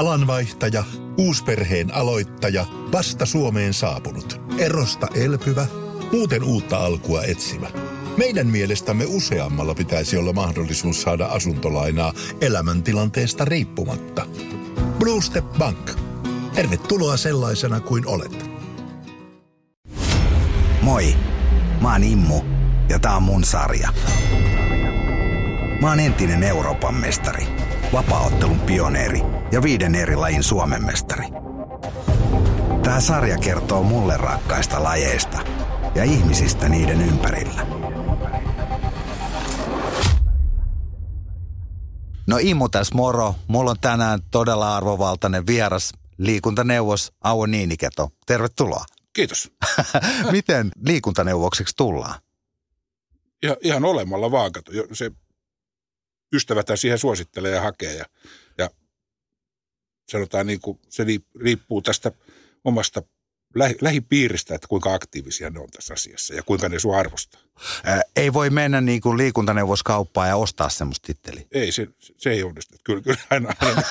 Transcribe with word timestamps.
Alanvaihtaja, 0.00 0.84
uusperheen 1.18 1.94
aloittaja, 1.94 2.66
vasta 2.92 3.26
Suomeen 3.26 3.74
saapunut, 3.74 4.40
erosta 4.58 5.06
elpyvä, 5.14 5.66
muuten 6.12 6.42
uutta 6.42 6.76
alkua 6.78 7.22
etsimä. 7.22 7.66
Meidän 8.16 8.46
mielestämme 8.46 9.04
useammalla 9.08 9.74
pitäisi 9.74 10.16
olla 10.16 10.32
mahdollisuus 10.32 11.02
saada 11.02 11.26
asuntolainaa 11.26 12.12
elämäntilanteesta 12.40 13.44
riippumatta. 13.44 14.26
Blue 14.98 15.22
Step 15.22 15.44
Bank. 15.58 15.90
Tervetuloa 16.54 17.16
sellaisena 17.16 17.80
kuin 17.80 18.06
olet. 18.06 18.50
Moi, 20.82 21.14
mä 21.80 21.92
oon 21.92 22.04
Immu 22.04 22.40
ja 22.88 22.98
tää 22.98 23.16
on 23.16 23.22
mun 23.22 23.44
sarja. 23.44 23.88
Mä 25.80 25.88
oon 25.88 26.00
entinen 26.00 26.42
Euroopan 26.42 26.94
mestari, 26.94 27.46
vapaaottelun 27.92 28.60
pioneeri 28.60 29.39
ja 29.52 29.62
viiden 29.62 29.94
eri 29.94 30.16
lajin 30.16 30.42
Suomen 30.42 30.84
mestari. 30.84 31.24
Tää 32.82 33.00
sarja 33.00 33.38
kertoo 33.38 33.82
mulle 33.82 34.16
rakkaista 34.16 34.82
lajeista 34.82 35.38
ja 35.94 36.04
ihmisistä 36.04 36.68
niiden 36.68 37.02
ympärillä. 37.02 37.66
No 42.26 42.38
Immu 42.40 42.68
tässä 42.68 42.94
moro. 42.94 43.34
Mulla 43.46 43.70
on 43.70 43.80
tänään 43.80 44.20
todella 44.30 44.76
arvovaltainen 44.76 45.46
vieras, 45.46 45.92
liikuntaneuvos 46.18 47.12
Auo 47.20 47.46
Niiniketo. 47.46 48.10
Tervetuloa. 48.26 48.84
Kiitos. 49.12 49.52
Miten 50.32 50.70
liikuntaneuvokseksi 50.86 51.76
tullaan? 51.76 52.20
Ja, 53.42 53.56
ihan 53.60 53.84
olemalla 53.84 54.30
vaan, 54.30 54.50
Se 54.92 55.10
ystävätä 56.32 56.76
siihen 56.76 56.98
suosittelee 56.98 57.54
ja 57.54 57.60
hakee 57.60 57.94
ja 57.94 58.04
sanotaan 60.10 60.46
niin 60.46 60.60
kuin 60.60 60.78
se 60.88 61.06
riippuu 61.40 61.82
tästä 61.82 62.12
omasta 62.64 63.02
lähi, 63.54 63.74
lähipiiristä, 63.80 64.54
että 64.54 64.68
kuinka 64.68 64.94
aktiivisia 64.94 65.50
ne 65.50 65.60
on 65.60 65.68
tässä 65.70 65.94
asiassa 65.94 66.34
ja 66.34 66.42
kuinka 66.42 66.68
ne 66.68 66.78
sua 66.78 66.98
arvostaa. 66.98 67.40
Ää, 67.84 68.02
ei 68.16 68.32
voi 68.32 68.50
mennä 68.50 68.80
niin 68.80 69.00
kuin 69.00 69.18
liikuntaneuvoskauppaan 69.18 70.28
ja 70.28 70.36
ostaa 70.36 70.68
semmoista 70.68 71.06
titteliä. 71.06 71.44
Ei, 71.52 71.72
se, 71.72 71.88
se 72.16 72.30
ei 72.30 72.42
onnistu. 72.42 72.76
Kyllä, 72.84 73.02
kyllä 73.02 73.18
aina, 73.30 73.54
aina 73.60 73.82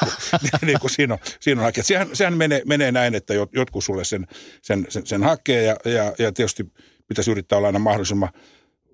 niin 0.41 0.51
kuin, 0.51 0.59
niin 0.67 0.79
kuin 0.79 0.91
siinä 0.91 1.13
on, 1.13 1.19
siinä 1.39 1.61
on 1.61 1.65
hakea. 1.65 1.83
Sehän, 1.83 2.09
sehän 2.13 2.37
menee, 2.37 2.61
menee 2.65 2.91
näin, 2.91 3.15
että 3.15 3.33
jot- 3.33 3.49
jotkut 3.53 3.83
sulle 3.83 4.03
sen, 4.03 4.27
sen, 4.61 4.85
sen, 4.89 5.07
sen 5.07 5.23
hakee 5.23 5.63
ja, 5.63 5.75
ja, 5.85 6.13
ja 6.19 6.31
tietysti 6.31 6.73
pitäisi 7.07 7.31
yrittää 7.31 7.57
olla 7.57 7.67
aina 7.67 7.79
mahdollisimman 7.79 8.29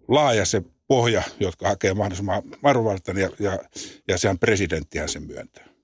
laaja 0.07 0.45
se 0.45 0.61
pohja, 0.88 1.23
jotka 1.39 1.67
hakee 1.67 1.94
mahdollisimman 1.94 2.44
arvovaltan 2.63 3.17
ja, 3.17 3.30
ja, 3.39 3.59
ja 4.07 4.17
sehän 4.17 4.39
presidenttihän 4.39 5.09
sen 5.09 5.23
myöntää. 5.23 5.75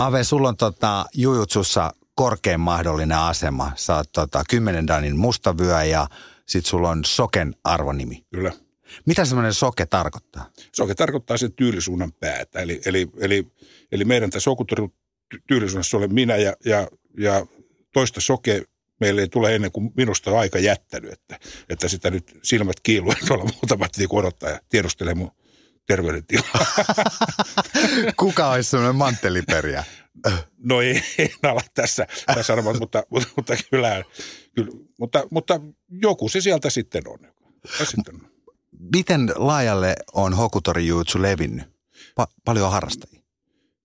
Ave, 0.00 0.24
sulla 0.24 0.48
on 0.48 0.56
tota, 0.56 1.06
jujutsussa 1.14 1.92
korkein 2.14 2.60
mahdollinen 2.60 3.18
asema. 3.18 3.72
Sä 3.76 3.96
oot 3.96 4.12
tota, 4.12 4.42
10 4.50 4.86
danin 4.86 5.18
mustavyö 5.18 5.84
ja 5.84 6.06
sit 6.46 6.66
sulla 6.66 6.90
on 6.90 7.04
soken 7.04 7.54
arvonimi. 7.64 8.24
Kyllä. 8.34 8.52
Mitä 9.06 9.24
semmoinen 9.24 9.54
soke 9.54 9.86
tarkoittaa? 9.86 10.50
Soke 10.76 10.94
tarkoittaa 10.94 11.36
sen 11.36 11.52
tyylisuunnan 11.52 12.12
päätä. 12.12 12.60
Eli, 12.60 12.80
eli, 12.84 13.10
eli, 13.18 13.46
eli 13.92 14.04
meidän 14.04 14.30
tässä 14.30 14.50
tyylisuunnassa 15.46 15.96
olen 15.96 16.14
minä 16.14 16.36
ja, 16.36 16.56
ja, 16.64 16.88
ja 17.18 17.46
toista 17.92 18.20
soke 18.20 18.62
meille 19.00 19.20
ei 19.20 19.28
tule 19.28 19.54
ennen 19.54 19.72
kuin 19.72 19.92
minusta 19.96 20.30
on 20.30 20.38
aika 20.38 20.58
jättänyt, 20.58 21.12
että, 21.12 21.38
että 21.68 21.88
sitä 21.88 22.10
nyt 22.10 22.38
silmät 22.42 22.80
kiiluu, 22.82 23.12
että 23.12 23.26
tuolla 23.26 23.44
muutamat 23.44 23.96
niin 23.96 24.08
odottaa 24.12 24.50
ja 24.50 24.60
tiedustelee 24.68 25.14
mun 25.14 25.30
terveydentilaa. 25.90 26.66
Kuka 28.16 28.50
olisi 28.50 28.70
semmoinen 28.70 28.96
mantteliperiä? 28.96 29.84
No 30.58 30.80
ei, 30.80 31.02
en 31.18 31.30
ala 31.42 31.60
tässä, 31.74 32.06
tässä 32.26 32.42
sanomaan, 32.42 32.78
mutta, 32.78 33.02
mutta, 33.10 33.28
mutta 33.36 33.54
kyllä, 33.70 34.04
kyllä 34.54 34.70
mutta, 34.98 35.26
mutta 35.30 35.60
joku 35.88 36.28
se 36.28 36.40
sieltä 36.40 36.70
sitten 36.70 37.02
on. 37.08 37.18
Ja 37.80 37.86
sitten 37.86 38.14
on. 38.14 38.30
Miten 38.96 39.32
laajalle 39.36 39.94
on 40.12 40.34
Hokutori 40.34 40.86
Jujutsu 40.86 41.22
levinnyt? 41.22 41.66
Pa- 42.20 42.32
paljon 42.44 42.70
harrastajia. 42.70 43.22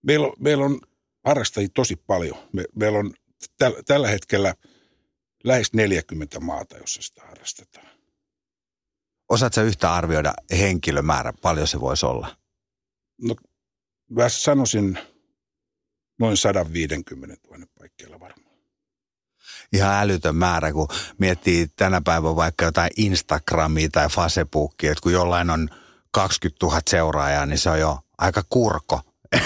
Meillä 0.02 0.28
on, 0.28 0.34
meillä 0.40 0.66
on 0.66 0.80
harrastajia 1.26 1.70
tosi 1.74 1.96
paljon. 1.96 2.38
Me, 2.54 2.64
meillä 2.76 3.00
on 3.00 3.14
täl, 3.58 3.74
tällä 3.86 4.08
hetkellä 4.08 4.56
lähes 5.44 5.74
40 5.74 6.40
maata, 6.40 6.78
jossa 6.78 7.02
sitä 7.02 7.22
harrastetaan. 7.22 7.95
Osaatko 9.30 9.62
yhtä 9.62 9.94
arvioida 9.94 10.34
henkilömäärä, 10.52 11.34
paljon 11.42 11.68
se 11.68 11.80
voisi 11.80 12.06
olla? 12.06 12.36
No, 13.22 13.36
mä 14.12 14.30
sanoisin 14.30 15.00
noin 16.20 16.38
150 16.38 17.36
000 17.52 17.66
paikkeilla 17.80 18.20
varmaan. 18.20 18.56
Ihan 19.74 19.94
älytön 19.96 20.36
määrä, 20.36 20.72
kun 20.74 20.88
miettii 21.18 21.68
tänä 21.68 22.02
päivänä 22.02 22.36
vaikka 22.36 22.66
jotain 22.66 22.92
Instagramia 22.98 23.90
tai 23.92 24.10
Facebookia, 24.10 24.92
että 24.92 25.02
kun 25.02 25.12
jollain 25.14 25.50
on 25.50 25.70
20 26.12 26.66
000 26.66 26.82
seuraajaa, 26.90 27.46
niin 27.46 27.60
se 27.60 27.70
on 27.70 27.80
jo 27.80 28.00
aika 28.18 28.44
kurko. 28.50 29.02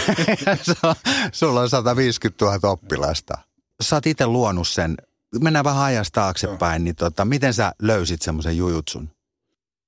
Se 0.64 0.74
on- 0.84 0.96
Sulla 1.32 1.62
on 1.62 1.70
150 1.70 2.46
000 2.46 2.70
oppilasta. 2.70 3.38
Sä 3.82 3.96
oot 3.96 4.08
itse 4.08 4.26
luonut 4.28 4.68
sen. 4.68 4.98
Mennään 5.42 5.66
vähän 5.66 5.84
ajasta 5.84 6.22
taaksepäin, 6.22 6.84
niin 6.84 6.96
tota, 6.96 7.26
miten 7.26 7.54
sä 7.54 7.74
löysit 7.82 8.22
semmoisen 8.22 8.58
jujutsun? 8.58 9.10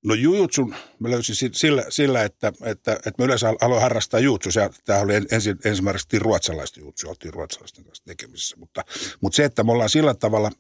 No 0.04 0.14
jujutsun 0.14 0.76
mä 1.00 1.12
löysin 1.12 1.36
si- 1.36 1.50
sillä, 1.54 1.86
sillä 1.90 2.24
että, 2.24 2.54
että, 2.66 2.94
että 2.94 3.14
mä 3.18 3.26
yleensä 3.26 3.54
aloin 3.62 3.82
harrastaa 3.82 4.20
jutsu. 4.20 4.50
Tämä 4.86 5.00
oli 5.00 5.14
ensin, 5.32 5.58
ensimmäiseksi 5.66 6.20
ruotsalaista 6.20 6.80
jutsu, 6.80 7.10
oltiin 7.10 7.34
ruotsalaisten 7.34 7.84
kanssa 7.84 8.04
tekemisissä. 8.06 8.56
Mutta, 8.58 8.86
mutta 9.22 9.36
se, 9.36 9.44
että 9.46 9.64
me 9.64 9.72
ollaan 9.72 9.90
sillä 9.90 10.14
tavalla, 10.14 10.52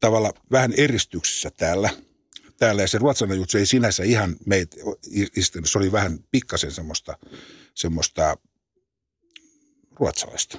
tavalla 0.00 0.32
vähän 0.50 0.72
eristyksissä 0.76 1.50
täällä, 1.56 1.90
täällä 2.56 2.82
ja 2.82 2.88
se 2.88 2.98
ruotsalainen 2.98 3.38
jutsu 3.38 3.58
ei 3.58 3.66
sinänsä 3.66 4.04
ihan 4.04 4.36
meitä 4.46 4.76
istunut. 5.36 5.70
Se 5.70 5.78
oli 5.78 5.92
vähän 5.92 6.18
pikkasen 6.30 6.72
semmoista, 6.72 7.18
semmoista 7.74 8.36
ruotsalaista. 10.00 10.58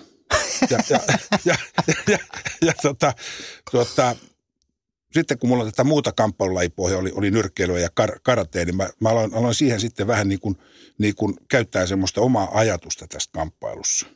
Ja, 0.70 0.80
ja, 0.90 1.00
ja, 1.46 1.56
ja, 1.88 1.98
ja, 2.08 2.18
ja 2.62 2.74
tota, 2.82 3.14
tota, 3.72 4.16
sitten 5.14 5.40
kun 5.40 5.50
mulla 5.50 5.66
tätä 5.66 5.84
muuta 5.84 6.12
kamppailulajipohjaa 6.12 7.00
oli, 7.00 7.12
oli 7.16 7.32
nyrkkeilyä 7.32 7.80
ja 7.80 7.90
kar, 7.94 8.20
karatea, 8.24 8.66
niin 8.66 8.76
mä, 8.76 8.90
mä 9.00 9.10
aloin, 9.10 9.34
aloin, 9.34 9.56
siihen 9.56 9.80
sitten 9.80 10.08
vähän 10.08 10.30
niin 10.30 10.40
kuin, 10.40 10.58
niin 10.98 11.16
kuin 11.16 11.34
käyttää 11.50 11.86
semmoista 11.86 12.22
omaa 12.22 12.50
ajatusta 12.54 13.08
tästä 13.08 13.32
kamppailussa. 13.32 14.08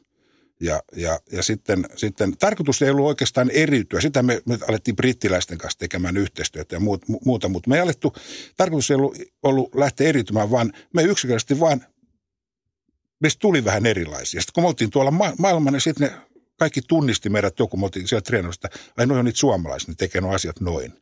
Ja, 0.59 0.83
ja, 0.95 1.19
ja 1.31 1.43
sitten, 1.43 1.85
sitten 1.95 2.37
tarkoitus 2.37 2.81
ei 2.81 2.89
ollut 2.89 3.05
oikeastaan 3.05 3.49
eriytyä. 3.49 4.01
Sitä 4.01 4.23
me, 4.23 4.41
me 4.45 4.57
alettiin 4.69 4.95
brittiläisten 4.95 5.57
kanssa 5.57 5.79
tekemään 5.79 6.17
yhteistyötä 6.17 6.75
ja 6.75 6.79
muut, 6.79 7.03
mu- 7.11 7.19
muuta, 7.25 7.49
mutta 7.49 7.69
me 7.69 7.75
ei 7.75 7.81
alettu, 7.81 8.13
tarkoitus 8.57 8.91
ei 8.91 8.95
ollut, 8.95 9.17
ollut 9.43 9.75
lähteä 9.75 10.09
eriytymään, 10.09 10.51
vaan 10.51 10.73
me 10.93 11.03
yksinkertaisesti 11.03 11.59
vaan, 11.59 11.85
meistä 13.19 13.39
tuli 13.39 13.65
vähän 13.65 13.85
erilaisia. 13.85 14.41
Sitten 14.41 14.53
kun 14.53 14.63
me 14.63 14.67
oltiin 14.67 14.89
tuolla 14.89 15.11
ma- 15.11 15.33
maailmalla, 15.39 15.71
niin 15.71 15.81
sitten 15.81 16.09
ne 16.09 16.27
kaikki 16.57 16.81
tunnisti 16.87 17.29
meidät 17.29 17.59
joku, 17.59 17.77
me 17.77 17.85
oltiin 17.85 18.07
siellä 18.07 18.21
treenausta, 18.21 18.69
ai 18.97 19.07
noin 19.07 19.19
on 19.19 19.25
niitä 19.25 19.39
suomalaisia, 19.39 19.91
ne 19.91 19.95
tekee 19.95 20.21
nuo 20.21 20.33
asiat 20.33 20.59
noin. 20.59 20.93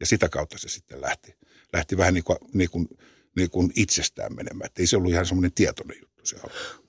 Ja 0.00 0.06
sitä 0.06 0.28
kautta 0.28 0.58
se 0.58 0.68
sitten 0.68 1.00
lähti, 1.00 1.34
lähti 1.72 1.96
vähän 1.96 2.14
niin 2.14 2.24
kuin, 2.24 2.38
niin 2.52 2.70
kuin, 2.70 2.88
niin 3.36 3.50
kuin 3.50 3.72
itsestään 3.76 4.34
menemään. 4.34 4.66
Että 4.66 4.82
ei 4.82 4.86
se 4.86 4.96
ollut 4.96 5.12
ihan 5.12 5.26
semmoinen 5.26 5.52
tietoinen 5.52 5.96
juttu 6.00 6.26
se. 6.26 6.36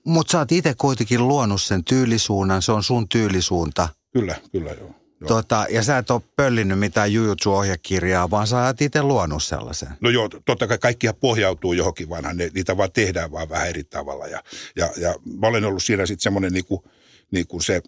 Mutta 0.04 0.32
sä 0.32 0.38
oot 0.38 0.52
itse 0.52 0.74
kuitenkin 0.78 1.28
luonut 1.28 1.62
sen 1.62 1.84
tyylisuunnan, 1.84 2.62
se 2.62 2.72
on 2.72 2.82
sun 2.82 3.08
tyylisuunta. 3.08 3.88
Kyllä, 4.12 4.34
kyllä 4.52 4.70
joo. 4.70 4.94
joo. 5.20 5.28
Tota, 5.28 5.66
ja 5.70 5.82
sä 5.82 5.98
et 5.98 6.10
ole 6.10 6.22
pöllinyt 6.36 6.78
mitään 6.78 7.12
jujutsu-ohjekirjaa, 7.12 8.30
vaan 8.30 8.46
sä 8.46 8.66
oot 8.66 8.82
itse 8.82 9.02
luonut 9.02 9.42
sellaisen. 9.42 9.88
No 10.00 10.10
joo, 10.10 10.28
totta 10.44 10.66
kai 10.66 10.78
kaikkia 10.78 11.14
pohjautuu 11.14 11.72
johonkin, 11.72 12.08
vanhaan, 12.08 12.36
ne, 12.36 12.50
niitä 12.54 12.76
vaan 12.76 12.92
tehdään 12.92 13.32
vaan 13.32 13.48
vähän 13.48 13.68
eri 13.68 13.84
tavalla. 13.84 14.26
Ja, 14.26 14.42
ja, 14.76 14.90
ja 14.96 15.14
mä 15.40 15.46
olen 15.46 15.64
ollut 15.64 15.82
siinä 15.82 16.06
sitten 16.06 16.22
semmoinen 16.22 16.52
niin 16.52 16.64
kuin, 16.64 16.80
niin 17.30 17.46
kuin 17.46 17.62
se, 17.62 17.82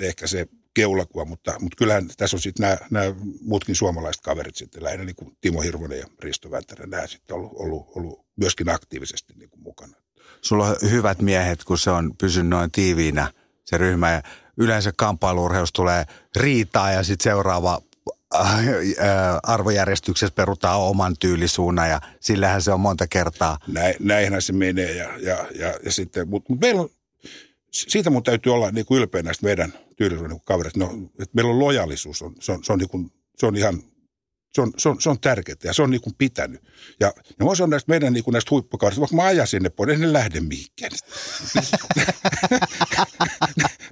ehkä 0.00 0.26
se 0.26 0.46
keulakuva, 0.74 1.24
mutta, 1.24 1.54
mutta 1.60 1.76
kyllähän 1.76 2.08
tässä 2.16 2.36
on 2.36 2.40
sitten 2.40 2.62
nämä, 2.62 2.76
nämä 2.90 3.14
muutkin 3.40 3.74
suomalaiset 3.74 4.22
kaverit 4.22 4.56
sitten, 4.56 4.84
lähinnä 4.84 5.04
niin 5.04 5.16
kuin 5.16 5.36
Timo 5.40 5.60
Hirvonen 5.60 5.98
ja 5.98 6.06
Risto 6.20 6.50
Väntärä, 6.50 6.86
nämä 6.86 7.06
sitten 7.06 7.36
ollut, 7.36 7.52
ollut, 7.54 7.86
ollut 7.96 8.26
myöskin 8.36 8.68
aktiivisesti 8.68 9.32
niin 9.36 9.50
kuin 9.50 9.62
mukana. 9.62 9.96
Sulla 10.40 10.66
on 10.66 10.76
hyvät 10.90 11.22
miehet, 11.22 11.64
kun 11.64 11.78
se 11.78 11.90
on 11.90 12.16
pysynyt 12.18 12.48
noin 12.48 12.70
tiiviinä 12.70 13.32
se 13.64 13.78
ryhmä. 13.78 14.12
Ja 14.12 14.22
yleensä 14.56 14.92
kamppailuurheilussa 14.96 15.74
tulee 15.74 16.04
riitaa 16.36 16.92
ja 16.92 17.02
sitten 17.02 17.24
seuraava 17.30 17.80
äh, 18.34 18.58
äh, 18.58 18.66
arvojärjestyksessä 19.42 20.34
perutaan 20.34 20.80
oman 20.80 21.16
tyylisuunnan 21.20 21.90
ja 21.90 22.00
sillähän 22.20 22.62
se 22.62 22.72
on 22.72 22.80
monta 22.80 23.06
kertaa. 23.06 23.58
Näin, 23.66 23.94
näinhän 24.00 24.42
se 24.42 24.52
menee 24.52 24.92
ja, 24.92 25.18
ja, 25.18 25.46
ja, 25.54 25.74
ja 25.84 25.92
sitten, 25.92 26.28
mutta 26.28 26.52
mut 26.52 26.60
meillä 26.60 26.80
on, 26.80 26.90
siitä 27.72 28.10
mun 28.10 28.22
täytyy 28.22 28.54
olla 28.54 28.70
niin 28.70 28.86
kuin 28.86 28.98
ylpeä 28.98 29.22
näistä 29.22 29.46
meidän 29.46 29.72
tyylisuuden 29.96 30.30
niin 30.30 30.40
kavereista. 30.44 30.78
No, 30.78 30.90
että 31.04 31.34
meillä 31.34 31.50
on 31.50 31.58
lojallisuus, 31.58 32.22
on, 32.22 32.34
se, 32.40 32.52
on, 32.52 32.64
se, 32.64 32.72
on 32.72 32.78
niin 32.78 32.88
kuin, 32.88 33.12
se 33.36 33.46
on 33.46 33.56
ihan, 33.56 33.82
Se 34.54 34.60
on, 34.60 34.72
se 34.78 34.88
on, 34.88 35.00
se 35.00 35.10
on 35.10 35.20
tärkeää 35.20 35.56
ja 35.64 35.72
se 35.72 35.82
on 35.82 35.90
niin 35.90 36.00
kuin 36.00 36.14
pitänyt. 36.18 36.62
Ja, 37.00 37.12
ja 37.38 37.44
mä 37.44 37.50
on 37.64 37.70
näistä 37.70 37.90
meidän 37.90 38.12
niin 38.12 38.24
kuin 38.24 38.32
näistä 38.32 38.50
huippukaudesta, 38.50 39.00
vaikka 39.00 39.16
mä 39.16 39.24
ajan 39.24 39.46
sinne 39.46 39.70
pois, 39.70 39.88
niin 39.88 40.00
ne 40.00 40.12
lähde 40.12 40.40
mihinkään. 40.40 40.92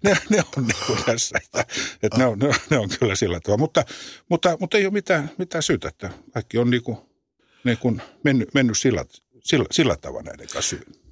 ne, 0.05 0.17
ne, 0.31 0.43
on 0.57 0.67
niin 0.67 0.87
kuin 0.87 1.05
tässä, 1.05 1.39
että, 1.45 1.67
että 2.03 2.19
ne, 2.19 2.27
on, 2.27 2.39
ne, 2.39 2.49
on, 2.49 2.55
ne 2.71 2.79
on 2.79 2.89
kyllä 3.01 3.15
sillä 3.15 3.41
tavalla. 3.41 3.59
Mutta, 3.61 3.85
mutta, 4.29 4.57
mutta 4.61 4.79
ei 4.79 4.87
ole 4.87 4.93
mitään, 4.93 5.31
mitään 5.39 5.63
syytä, 5.63 5.89
että 5.89 6.11
kaikki 6.35 6.59
on 6.59 6.71
niin 6.71 6.83
kuin, 6.83 6.99
niin 7.65 7.79
kuin 7.79 8.03
mennyt, 8.25 8.55
mennyt 8.55 8.79
sillä, 8.79 9.05
sillä, 9.45 9.67
sillä 9.71 9.97
tavalla 9.97 10.23
näiden 10.23 10.49
kanssa 10.49 10.77
hyvin. 10.77 11.06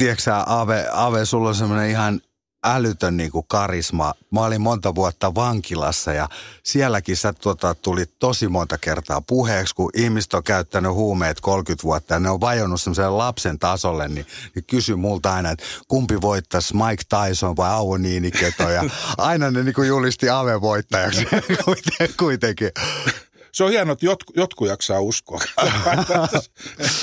Tiedätkö 0.00 0.30
Ave, 0.46 0.86
Ave, 0.92 1.24
sulla 1.24 1.48
on 1.48 1.54
semmoinen 1.54 1.90
ihan 1.90 2.20
älytön 2.64 3.16
niin 3.16 3.30
kuin 3.30 3.46
karisma. 3.48 4.14
Mä 4.30 4.40
olin 4.40 4.60
monta 4.60 4.94
vuotta 4.94 5.34
vankilassa 5.34 6.12
ja 6.12 6.28
sielläkin 6.62 7.16
sä 7.16 7.32
tuota, 7.32 7.74
tuli 7.74 8.04
tosi 8.18 8.48
monta 8.48 8.78
kertaa 8.78 9.20
puheeksi, 9.20 9.74
kun 9.74 9.90
ihmiset 9.94 10.34
on 10.34 10.42
käyttänyt 10.42 10.92
huumeet 10.92 11.40
30 11.40 11.82
vuotta 11.82 12.14
ja 12.14 12.20
ne 12.20 12.30
on 12.30 12.40
vajonnut 12.40 12.80
semmoiselle 12.80 13.10
lapsen 13.10 13.58
tasolle, 13.58 14.08
niin, 14.08 14.26
niin 14.54 14.64
kysy 14.64 14.94
multa 14.96 15.34
aina, 15.34 15.50
että 15.50 15.64
kumpi 15.88 16.20
voittaisi 16.20 16.74
Mike 16.76 17.02
Tyson 17.08 17.56
vai 17.56 17.70
Auvo 17.70 17.96
Niiniketo 17.96 18.70
ja 18.70 18.84
aina 19.18 19.50
ne 19.50 19.62
niin 19.62 19.74
kuin 19.74 19.88
julisti 19.88 20.30
Ave 20.30 20.60
voittajaksi 20.60 21.26
kuitenkin. 22.20 22.70
Se 23.52 23.64
on 23.64 23.70
hienoa, 23.70 23.92
että 23.92 24.06
jotku, 24.06 24.32
jotkut 24.36 24.68
jaksaa 24.68 25.00
uskoa. 25.00 25.40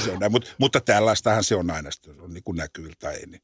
se 0.04 0.12
on 0.12 0.20
näin, 0.20 0.32
mutta, 0.32 0.50
mutta 0.58 0.82
tällaistahan 0.82 1.44
se 1.44 1.56
on 1.56 1.72
aina, 1.72 1.90
se 1.92 2.12
on 2.22 2.34
niin 2.34 2.44
kuin 2.44 2.58
näkyviltä 2.58 3.12
ei. 3.12 3.26
Niin 3.26 3.42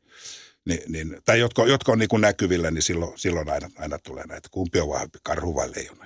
niin, 0.66 0.82
niin, 0.88 1.18
tai 1.26 1.40
jotka, 1.40 1.66
jotka 1.66 1.92
on 1.92 2.00
niin 2.00 2.10
kuin 2.10 2.22
näkyvillä, 2.22 2.72
niin 2.72 2.82
silloin, 2.82 3.20
silloin 3.20 3.50
aina, 3.50 3.70
aina 3.78 4.00
tulee 4.00 4.26
näitä, 4.28 4.50
kumpi 4.52 4.80
on 4.80 4.90
vahvempi, 4.90 5.20
karhu 5.24 5.56
vai 5.56 5.72
leijona. 5.76 6.06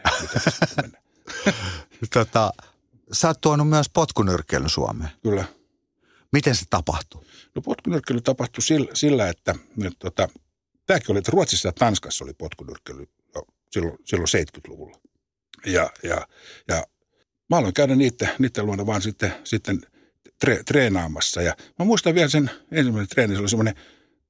tota, 2.14 2.54
sä 3.12 3.28
oot 3.28 3.42
tuonut 3.42 3.70
myös 3.70 3.90
potkunyrkkeilyn 3.90 4.70
Suomeen. 4.70 5.12
Kyllä. 5.24 5.46
Miten 6.32 6.56
se 6.56 6.66
tapahtuu? 6.70 7.26
No 7.56 7.62
potkunyrkkeily 7.62 8.22
tapahtui 8.22 8.64
sillä, 8.64 8.92
sillä 8.94 9.30
että 9.30 9.56
nyt, 9.76 9.94
tota, 10.00 10.30
tämäkin 10.86 11.12
oli, 11.12 11.20
että 11.20 11.32
Ruotsissa 11.32 11.68
ja 11.68 11.74
Tanskassa 11.74 12.24
oli 12.24 12.34
potkunyrkkeily 12.34 13.08
silloin, 13.72 13.98
silloin 14.06 14.28
70-luvulla. 14.28 14.98
Ja, 15.66 15.90
ja, 16.04 16.28
ja 16.68 16.88
mä 17.50 17.58
aloin 17.58 17.74
käydä 17.74 17.96
niiden, 17.96 18.30
niiden 18.40 18.66
luona 18.66 18.86
vaan 18.86 19.02
sitten, 19.02 19.34
sitten 19.44 19.82
tre, 20.40 20.64
treenaamassa. 20.64 21.42
Ja 21.42 21.56
mä 21.80 21.86
muistan 21.86 22.16
vielä 22.16 22.30
sen 22.30 22.52
ensimmäisen 22.72 23.10
treenin, 23.10 23.38
se 23.38 23.42
oli 23.42 23.50
semmoinen 23.50 23.76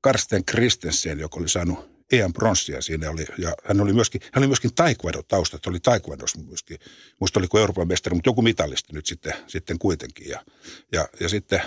Karsten 0.01 0.45
Kristensen, 0.45 1.19
joka 1.19 1.39
oli 1.39 1.49
saanut 1.49 1.97
EM 2.11 2.33
pronssia 2.33 2.81
siinä 2.81 3.09
oli, 3.09 3.25
ja 3.37 3.55
hän 3.63 3.81
oli 3.81 3.93
myöskin, 3.93 4.21
hän 4.33 4.41
oli 4.41 4.47
myöskin 4.47 4.75
taekwondo 4.75 5.23
taustat, 5.23 5.67
oli 5.67 5.79
taekwondossa 5.79 6.39
myöskin, 6.39 6.79
muista 7.19 7.39
oliko 7.39 7.59
Euroopan 7.59 7.87
mestari, 7.87 8.13
mutta 8.13 8.29
joku 8.29 8.41
mitallista 8.41 8.93
nyt 8.93 9.05
sitten, 9.05 9.33
sitten 9.47 9.79
kuitenkin. 9.79 10.29
Ja, 10.29 10.45
ja, 10.91 11.07
ja 11.19 11.29
sitten, 11.29 11.61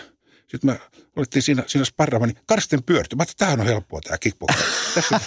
sitten 0.49 0.71
me 0.71 0.81
olittiin 1.17 1.43
siinä, 1.43 1.65
siinä 1.67 1.85
sparraamaan, 1.85 2.29
niin 2.29 2.43
Karsten 2.47 2.83
pyörtyi. 2.83 3.17
Mä 3.17 3.21
ajattelin, 3.21 3.39
tämähän 3.39 3.61
on 3.61 3.67
helppoa 3.67 4.01
tämä 4.01 4.19
kickbox. 4.19 4.55
että 4.97 5.21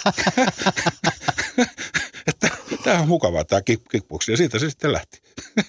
tämä 2.84 3.00
on 3.00 3.08
mukavaa 3.08 3.44
tämä 3.44 3.62
kickbox, 3.62 4.28
ja 4.28 4.36
siitä 4.36 4.58
se 4.58 4.70
sitten 4.70 4.92
lähti. 4.92 5.22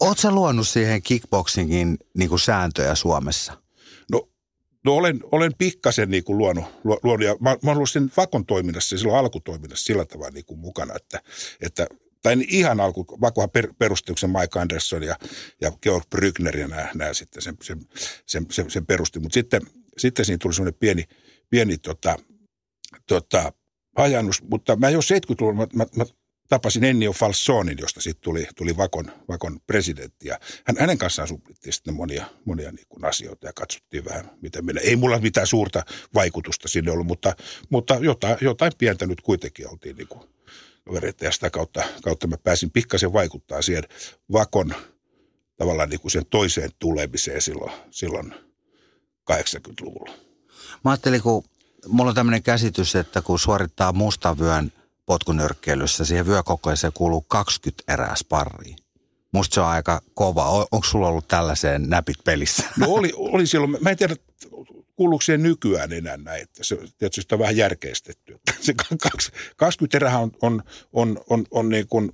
Oletko 0.00 0.30
luonut 0.30 0.68
siihen 0.68 1.02
kickboxingin 1.02 1.98
niin 2.14 2.28
kuin 2.28 2.40
sääntöjä 2.40 2.94
Suomessa? 2.94 3.52
No 4.84 4.96
olen, 4.96 5.20
olen 5.32 5.52
pikkasen 5.58 6.10
niin 6.10 6.24
kuin 6.24 6.38
luonut, 6.38 6.64
luonut 6.84 7.26
ja 7.26 7.36
mä, 7.40 7.50
mä 7.50 7.56
olen 7.62 7.76
ollut 7.76 7.90
sen 7.90 8.12
Vakon 8.16 8.46
toiminnassa, 8.46 8.98
silloin 8.98 9.18
alkutoiminnassa 9.18 9.84
sillä 9.84 10.04
tavalla 10.04 10.30
niin 10.30 10.44
kuin 10.44 10.60
mukana, 10.60 10.94
että, 10.94 11.20
että 11.60 11.86
tai 12.22 12.36
ihan 12.48 12.80
alku, 12.80 13.06
Vakohan 13.20 13.50
per, 13.50 13.72
perustuksen 13.78 14.30
Mike 14.30 14.60
Anderson 14.60 15.02
ja, 15.02 15.16
ja 15.60 15.72
Georg 15.82 16.04
Brygner 16.10 16.56
ja 16.56 16.68
nämä, 16.68 16.88
nämä 16.94 17.14
sitten 17.14 17.42
sen, 17.42 17.56
sen, 17.62 17.86
sen, 18.26 18.46
sen, 18.50 18.70
sen 18.70 18.86
perusti. 18.86 19.20
Mutta 19.20 19.34
sitten, 19.34 19.62
sitten 19.98 20.24
siinä 20.24 20.38
tuli 20.42 20.54
semmoinen 20.54 20.78
pieni, 20.80 21.04
pieni 21.50 21.78
tota, 21.78 22.16
tota, 23.06 23.52
hajannus, 23.96 24.42
mutta 24.42 24.76
mä 24.76 24.90
jo 24.90 25.00
70-luvulla, 25.00 25.56
mä, 25.56 25.66
mä, 25.74 25.86
mä 25.96 26.04
tapasin 26.50 26.84
Ennio 26.84 27.12
Falsonin, 27.12 27.78
josta 27.80 28.00
sitten 28.00 28.22
tuli, 28.22 28.46
tuli 28.56 28.76
Vakon, 28.76 29.12
Vakon 29.28 29.60
presidentti. 29.66 30.28
Ja 30.28 30.38
hän, 30.66 30.76
hänen 30.78 30.98
kanssaan 30.98 31.28
supplittiin 31.28 31.72
sitten 31.72 31.94
monia, 31.94 32.26
monia 32.44 32.72
niin 32.72 32.86
kuin 32.88 33.04
asioita 33.04 33.46
ja 33.46 33.52
katsottiin 33.52 34.04
vähän, 34.04 34.30
miten 34.42 34.64
menee. 34.64 34.82
Ei 34.82 34.96
mulla 34.96 35.18
mitään 35.18 35.46
suurta 35.46 35.82
vaikutusta 36.14 36.68
sinne 36.68 36.90
ollut, 36.90 37.06
mutta, 37.06 37.36
mutta 37.70 37.94
jotain, 38.00 38.36
jotain 38.40 38.72
pientä 38.78 39.06
nyt 39.06 39.20
kuitenkin 39.20 39.68
oltiin 39.68 39.96
niin 39.96 40.08
kuin 40.08 40.22
ja 41.20 41.32
sitä 41.32 41.50
kautta, 41.50 41.84
kautta 42.02 42.26
mä 42.26 42.36
pääsin 42.36 42.70
pikkasen 42.70 43.12
vaikuttaa 43.12 43.62
siihen 43.62 43.84
Vakon 44.32 44.74
tavallaan 45.56 45.88
niin 45.88 46.00
kuin 46.00 46.12
sen 46.12 46.26
toiseen 46.26 46.70
tulemiseen 46.78 47.42
silloin, 47.42 47.72
silloin 47.90 48.34
80-luvulla. 49.32 50.12
Mä 50.84 50.90
ajattelin, 50.90 51.22
kun 51.22 51.44
mulla 51.88 52.08
on 52.08 52.14
tämmöinen 52.14 52.42
käsitys, 52.42 52.94
että 52.94 53.22
kun 53.22 53.38
suorittaa 53.38 53.92
mustavyön 53.92 54.72
potkunyrkkeilyssä 55.10 56.04
siihen 56.04 56.26
vyökokoiseen 56.26 56.92
kuuluu 56.92 57.20
20 57.20 57.92
erää 57.92 58.14
sparriin. 58.16 58.76
Musta 59.32 59.54
se 59.54 59.60
on 59.60 59.66
aika 59.66 60.00
kova. 60.14 60.48
Onko 60.48 60.86
sulla 60.86 61.08
ollut 61.08 61.28
tällaiseen 61.28 61.82
näpit 61.88 62.16
pelissä? 62.24 62.62
No 62.78 62.86
oli, 62.88 63.12
oli 63.16 63.46
silloin. 63.46 63.76
Mä 63.80 63.90
en 63.90 63.96
tiedä, 63.96 64.16
kuuluuko 64.96 65.22
siihen 65.22 65.42
nykyään 65.42 65.92
enää 65.92 66.16
näin. 66.16 66.42
Että 66.42 66.64
se, 66.64 66.78
tietysti 66.98 67.34
on 67.34 67.38
vähän 67.38 67.56
järkeistetty. 67.56 68.40
Se 68.60 68.74
20 69.56 69.98
erää 69.98 70.18
on, 70.18 70.32
on, 70.42 70.62
on, 70.92 71.20
on, 71.30 71.44
on 71.50 71.68
niin 71.68 71.88
kuin, 71.88 72.10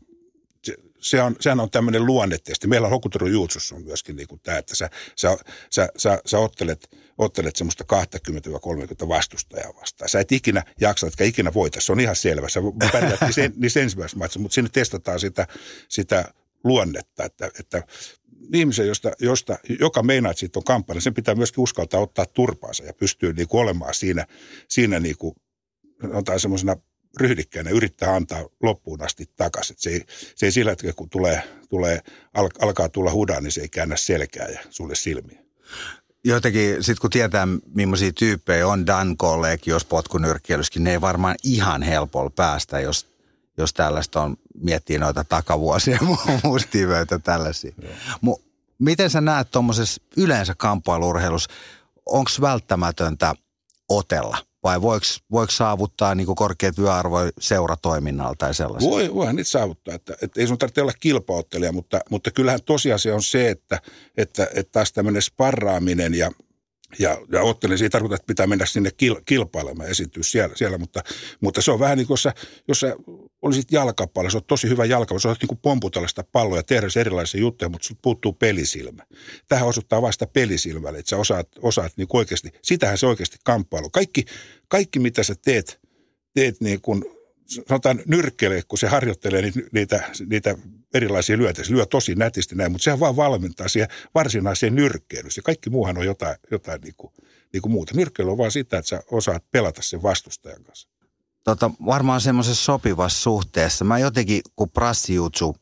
se 1.01 1.23
on, 1.23 1.37
sehän 1.41 1.61
on 1.61 1.71
tämmöinen 1.71 2.07
luonnetesti. 2.07 2.67
Meillä 2.67 2.89
Hokuturu 2.89 3.27
Juutsussa 3.27 3.75
on 3.75 3.85
myöskin 3.85 4.17
niin 4.17 4.29
kuin 4.29 4.41
tämä, 4.41 4.59
että 4.59 4.77
sä, 4.77 4.91
sä, 5.17 5.37
sä, 5.71 5.89
sä, 5.97 6.21
sä 6.27 6.39
ottelet, 6.39 6.89
ottelet 7.19 7.57
semmoista 7.57 7.85
20-30 9.05 9.09
vastustajaa 9.09 9.75
vastaan. 9.81 10.09
Sä 10.09 10.21
et 10.21 10.33
ikinä 10.33 10.63
jaksa, 10.81 11.07
etkä 11.07 11.25
ikinä 11.25 11.55
voita. 11.55 11.81
Se 11.81 11.93
on 11.93 12.01
ihan 12.01 12.17
selvä. 12.17 12.49
Sä 12.49 12.61
pärjät 12.93 13.21
niissä, 13.21 13.51
niissä 13.57 13.81
ensimmäisessä 13.81 14.19
matsissa, 14.19 14.41
mutta 14.41 14.55
sinne 14.55 14.71
testataan 14.73 15.21
sitä, 15.21 15.47
sitä 15.89 16.25
luonnetta, 16.65 17.25
että, 17.25 17.51
että 17.61 17.83
ihmisen, 18.53 18.87
josta, 18.87 19.13
josta, 19.21 19.59
joka 19.81 20.03
meinaa, 20.03 20.31
että 20.31 20.41
siitä 20.41 20.59
on 20.59 20.65
kampanja, 20.65 21.01
sen 21.01 21.15
pitää 21.15 21.35
myöskin 21.35 21.63
uskaltaa 21.63 22.01
ottaa 22.01 22.27
turpaansa 22.27 22.85
ja 22.85 22.93
pystyy 22.93 23.33
niin 23.33 23.49
kuin 23.49 23.61
olemaan 23.61 23.95
siinä, 23.95 24.27
siinä 24.69 25.01
niin 25.01 25.17
kuin, 25.19 25.35
semmoisena 26.37 26.77
ryhdikkäänä 27.21 27.71
yrittää 27.71 28.15
antaa 28.15 28.49
loppuun 28.63 29.03
asti 29.03 29.25
takaisin. 29.37 29.77
Se 29.79 29.91
ei, 29.91 30.03
se 30.35 30.47
ei 30.47 30.53
sillä 30.53 30.71
hetkellä, 30.71 30.93
kun 30.93 31.11
tulee, 31.11 31.43
tulee, 31.69 32.01
al, 32.35 32.49
alkaa 32.61 32.89
tulla 32.89 33.13
hudaa, 33.13 33.41
niin 33.41 33.53
se 33.53 33.61
ei 33.61 33.69
käännä 33.69 33.97
selkää 33.97 34.49
ja 34.49 34.61
sulle 34.71 34.95
silmiä. 34.95 35.43
Jotenkin, 36.27 36.85
sitten 36.85 37.01
kun 37.01 37.11
tietää, 37.11 37.49
millaisia 37.75 38.13
tyyppejä 38.13 38.69
on 38.69 38.87
Dan 38.87 39.17
jos 39.67 39.85
potkunyrkkeilyskin, 39.85 40.85
ne 40.85 40.91
ei 40.91 41.01
varmaan 41.01 41.35
ihan 41.45 41.83
helpolla 41.83 42.31
päästä, 42.31 42.81
jos, 42.81 43.07
jos 43.57 43.75
tällaista 43.75 44.23
on, 44.23 44.37
miettii 44.61 44.99
noita 44.99 45.25
takavuosia, 45.25 45.99
mustivöitä 46.45 47.19
tällaisia. 47.19 47.73
Mu, 48.21 48.37
miten 48.79 49.11
sä 49.11 49.21
näet 49.21 49.51
tuommoisessa 49.51 50.03
yleensä 50.17 50.55
kamppailurheilussa, 50.55 51.51
onko 52.07 52.31
välttämätöntä 52.41 53.35
otella? 53.89 54.39
Vai 54.67 54.83
voiko, 54.83 55.07
voiko 55.31 55.53
saavuttaa 55.53 56.15
niin 56.15 56.27
kuin 56.27 56.37
korkeat 56.37 56.79
vyöarvoja 56.79 57.31
seuratoiminnalla 57.41 58.35
tai 58.39 58.55
sellaista? 58.55 58.91
Voi, 58.91 59.15
voihan 59.15 59.37
niitä 59.37 59.51
saavuttaa, 59.51 59.95
että, 59.95 60.15
että 60.23 60.41
ei 60.41 60.47
sun 60.47 60.59
tarvitse 60.59 60.83
olla 60.83 60.93
kilpaottelija, 61.01 61.73
mutta, 61.73 62.01
mutta 62.11 62.31
kyllähän 62.31 62.63
tosiasia 62.65 63.15
on 63.15 63.23
se, 63.23 63.51
että, 63.51 63.81
että, 64.17 64.49
että 64.55 64.73
taas 64.73 64.93
tämmöinen 64.93 65.23
sparraaminen 65.23 66.15
ja 66.15 66.31
ja, 66.99 67.19
ja 67.33 67.43
ottelin, 67.43 67.79
se 67.79 67.85
ei 67.85 67.91
tarkoita, 67.91 68.15
että 68.15 68.27
pitää 68.27 68.47
mennä 68.47 68.67
sinne 68.67 68.91
kil, 68.91 69.17
kilpailemaan 69.25 69.89
esiintyä 69.89 70.23
siellä, 70.23 70.57
siellä 70.57 70.79
mutta, 70.79 71.03
mutta, 71.41 71.63
se 71.63 71.71
on 71.71 71.81
vähän 71.81 71.99
niin 71.99 72.07
kuin, 72.07 72.15
jos 72.15 72.23
sä, 72.23 72.35
jos 72.69 72.81
sä 72.81 72.97
olisit 73.43 73.73
jalkapallo, 73.73 74.31
se 74.31 74.37
on 74.37 74.45
tosi 74.45 74.69
hyvä 74.69 74.85
jalkapallo, 74.85 75.19
sä 75.19 75.29
olet 75.29 75.41
niin 75.41 75.49
kuin 75.49 75.59
pomputella 75.63 76.09
sitä 76.09 76.25
palloa 76.33 76.57
ja 76.57 76.63
tehdä 76.63 76.87
erilaisia 77.01 77.41
juttuja, 77.41 77.69
mutta 77.69 77.87
sinut 77.87 78.03
puuttuu 78.03 78.33
pelisilmä. 78.33 79.03
Tähän 79.49 79.69
osoittaa 79.69 80.03
vasta 80.03 80.27
pelisilmälle, 80.27 80.99
että 80.99 81.11
sä 81.11 81.17
osaat, 81.17 81.49
osaat 81.63 81.93
niin 81.97 82.09
oikeasti, 82.13 82.53
sitähän 82.63 82.99
se 82.99 83.07
oikeasti 83.07 83.37
kamppailu. 83.45 83.91
Kaikki, 83.91 84.25
kaikki 84.69 84.99
mitä 84.99 85.23
sä 85.23 85.35
teet, 85.45 85.81
teet 86.35 86.61
niin 86.61 86.81
kuin 86.81 87.05
sanotaan 87.69 88.03
nyrkkeelle, 88.07 88.63
kun 88.69 88.79
se 88.79 88.87
harjoittelee 88.87 89.53
niitä, 89.73 90.11
niitä 90.27 90.55
erilaisia 90.95 91.37
lyötä. 91.37 91.65
Se 91.65 91.73
lyö 91.73 91.87
tosi 91.87 92.15
nätisti 92.15 92.55
näin, 92.55 92.73
mutta 92.73 92.85
sehän 92.85 93.01
vaan 93.01 93.17
valmentaa 93.17 93.69
siihen 93.69 93.89
varsinaiseen 94.15 94.75
nyrkkeilyyn. 94.75 95.33
Kaikki 95.45 95.71
muuhan 95.71 95.99
on 95.99 96.07
jotain, 96.07 96.37
jotain 96.51 96.81
niin 96.81 96.95
kuin, 96.97 97.13
niin 97.53 97.63
kuin 97.63 97.73
muuta. 97.73 97.93
Nyrkkeily 97.97 98.31
on 98.31 98.39
vaan 98.39 98.51
sitä, 98.51 98.79
että 98.79 98.89
sä 98.89 99.03
osaat 99.11 99.45
pelata 99.51 99.83
sen 99.83 100.03
vastustajan 100.03 100.65
kanssa. 100.65 100.89
Tota, 101.45 101.71
varmaan 101.87 102.21
semmoisessa 102.21 102.65
sopivassa 102.65 103.23
suhteessa. 103.23 103.85
Mä 103.85 103.99
jotenkin, 103.99 104.43
kun 104.57 104.71
prassijutsu 104.71 105.57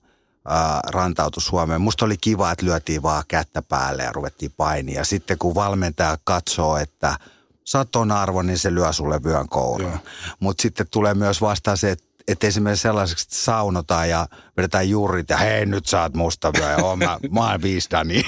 rantautui 0.87 1.43
Suomeen, 1.43 1.81
musta 1.81 2.05
oli 2.05 2.17
kiva, 2.17 2.53
että 2.53 2.67
lyötiin 2.67 3.03
vaan 3.03 3.25
kättä 3.29 3.63
päälle 3.63 4.03
ja 4.03 4.13
ruvettiin 4.13 4.53
painia. 4.57 5.05
Sitten 5.05 5.39
kun 5.39 5.55
valmentaja 5.55 6.19
katsoo, 6.25 6.77
että– 6.77 7.17
saton 7.65 8.13
arvo, 8.13 8.43
niin 8.43 8.59
se 8.59 8.75
lyö 8.75 8.93
sulle 8.93 9.23
vyön 9.25 9.49
kourun. 9.49 9.99
Mutta 10.41 10.63
sitten 10.63 10.87
tulee 10.91 11.15
myös 11.15 11.41
vastaan 11.41 11.79
se, 11.79 11.91
että 11.91 12.15
et 12.29 12.45
esimerkiksi 12.45 12.83
sellaiseksi, 12.83 13.25
että 13.25 13.37
saunotaan 13.37 14.09
ja 14.09 14.27
vedetään 14.57 14.89
juurit 14.89 15.31
ja 15.31 15.37
hei 15.37 15.67
nyt 15.67 15.87
saat 15.87 16.15
musta 16.15 16.53
vyö 16.59 16.71
ja 16.71 16.85
oon 16.85 16.99
mä, 16.99 17.19
mä 17.31 17.51
oon 17.51 17.63
viistani. 17.63 18.25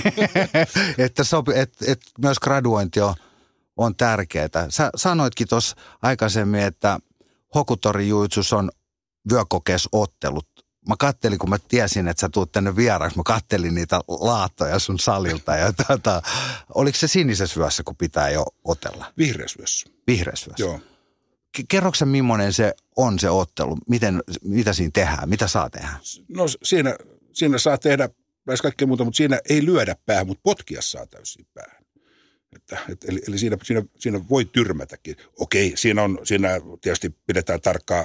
että 0.98 1.24
sopi, 1.24 1.52
et, 1.54 1.72
et 1.86 2.00
myös 2.18 2.38
graduointi 2.38 3.00
on, 3.00 3.14
on 3.76 3.96
tärkeää. 3.96 4.66
Sä 4.68 4.90
sanoitkin 4.96 5.48
tuossa 5.48 5.76
aikaisemmin, 6.02 6.60
että 6.60 6.98
Hokutori 7.54 8.08
on 8.56 8.70
vyökokeesottelut. 9.32 10.48
Mä 10.88 10.94
kattelin, 10.98 11.38
kun 11.38 11.50
mä 11.50 11.56
tiesin, 11.68 12.08
että 12.08 12.20
sä 12.20 12.28
tuut 12.28 12.52
tänne 12.52 12.76
vieraaksi, 12.76 13.18
mä 13.18 13.22
kattelin 13.26 13.74
niitä 13.74 14.00
laattoja 14.08 14.78
sun 14.78 14.98
salilta. 14.98 15.56
Ja 15.56 15.72
tuota, 15.72 16.22
oliko 16.74 16.98
se 16.98 17.08
sinisessä 17.08 17.60
vyössä, 17.60 17.82
kun 17.82 17.96
pitää 17.96 18.30
jo 18.30 18.46
otella? 18.64 19.12
Vihreässä 19.18 19.58
vyössä. 19.58 19.90
Vihreässä 20.06 20.46
vyössä. 20.46 20.64
Joo. 20.64 20.80
Kerroksä, 21.68 22.06
millainen 22.06 22.52
se 22.52 22.74
on 22.96 23.18
se 23.18 23.30
ottelu? 23.30 23.78
Miten, 23.88 24.22
mitä 24.42 24.72
siinä 24.72 24.90
tehdään? 24.94 25.28
Mitä 25.28 25.48
saa 25.48 25.70
tehdä? 25.70 25.88
No 26.28 26.44
siinä, 26.62 26.96
siinä 27.32 27.58
saa 27.58 27.78
tehdä 27.78 28.08
lähes 28.46 28.62
kaikkea 28.62 28.86
muuta, 28.86 29.04
mutta 29.04 29.16
siinä 29.16 29.40
ei 29.48 29.66
lyödä 29.66 29.96
päähän, 30.06 30.26
mutta 30.26 30.40
potkia 30.42 30.82
saa 30.82 31.06
täysin 31.06 31.46
päähän. 31.54 31.85
Että, 32.56 32.78
et, 32.88 33.04
eli 33.08 33.22
eli 33.28 33.38
siinä, 33.38 33.56
siinä, 33.62 33.82
siinä 33.98 34.20
voi 34.30 34.44
tyrmätäkin. 34.44 35.16
Okei, 35.38 35.72
siinä, 35.76 36.02
on, 36.02 36.18
siinä 36.24 36.60
tietysti 36.80 37.10
pidetään 37.26 37.60
tarkkaa, 37.60 38.04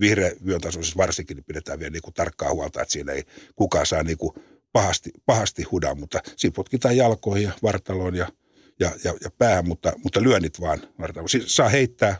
vihreä 0.00 0.32
vyöntasoisessa 0.46 0.96
varsinkin, 0.96 1.36
niin 1.36 1.44
pidetään 1.44 1.78
vielä 1.78 1.90
niin 1.90 2.02
kuin 2.02 2.14
tarkkaa 2.14 2.52
huolta, 2.52 2.82
että 2.82 2.92
siinä 2.92 3.12
ei 3.12 3.24
kukaan 3.56 3.86
saa 3.86 4.02
niin 4.02 4.18
kuin 4.18 4.34
pahasti, 4.72 5.10
pahasti 5.26 5.62
hudaa, 5.62 5.94
mutta 5.94 6.20
siinä 6.36 6.54
potkitaan 6.54 6.96
jalkoihin 6.96 7.44
ja 7.44 7.52
vartaloon 7.62 8.14
ja, 8.14 8.28
ja, 8.80 8.90
ja, 9.04 9.14
ja 9.24 9.30
päähän, 9.38 9.68
mutta, 9.68 9.92
mutta 10.04 10.22
lyönnit 10.22 10.60
vaan 10.60 10.80
vartaloon. 10.98 11.28
Siis 11.28 11.56
saa 11.56 11.68
heittää 11.68 12.16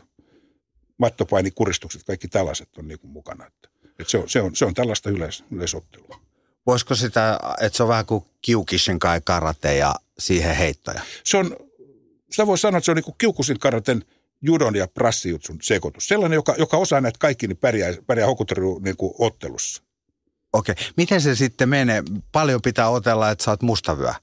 mattopainikuristukset, 0.97 2.03
kaikki 2.03 2.27
tällaiset 2.27 2.77
on 2.77 2.87
niin 2.87 2.99
kuin 2.99 3.11
mukana. 3.11 3.47
Että, 3.47 3.69
että 3.99 4.11
se, 4.11 4.17
on, 4.17 4.29
se, 4.29 4.41
on, 4.41 4.55
se 4.55 4.65
on 4.65 4.73
tällaista 4.73 5.09
yleis, 5.09 5.43
yleisottelua. 5.51 6.21
Voisiko 6.65 6.95
sitä, 6.95 7.39
että 7.61 7.77
se 7.77 7.83
on 7.83 7.89
vähän 7.89 8.05
kuin 8.05 8.25
kiukishin 8.41 8.99
kai 8.99 9.21
karate 9.23 9.75
ja 9.75 9.95
siihen 10.19 10.55
heittoja? 10.55 11.01
Se 11.23 11.37
on, 11.37 11.55
sitä 12.31 12.47
voi 12.47 12.57
sanoa, 12.57 12.77
että 12.77 12.85
se 12.85 12.91
on 12.91 12.95
niin 12.95 13.15
kiukusin 13.17 13.59
karaten 13.59 14.05
judon 14.41 14.75
ja 14.75 14.87
prassijutsun 14.87 15.57
sekoitus. 15.61 16.07
Sellainen, 16.07 16.35
joka, 16.35 16.55
joka 16.57 16.77
osaa 16.77 17.01
näitä 17.01 17.19
kaikki, 17.19 17.47
niin 17.47 17.57
pärjää, 17.57 17.93
pärjää 18.07 18.27
hokutoru 18.27 18.79
niin 18.79 18.97
kuin 18.97 19.13
ottelussa. 19.19 19.83
Okei. 20.53 20.75
Miten 20.97 21.21
se 21.21 21.35
sitten 21.35 21.69
menee? 21.69 22.03
Paljon 22.31 22.61
pitää 22.61 22.89
otella, 22.89 23.31
että 23.31 23.43
saat 23.43 23.61
mustavyö? 23.61 24.13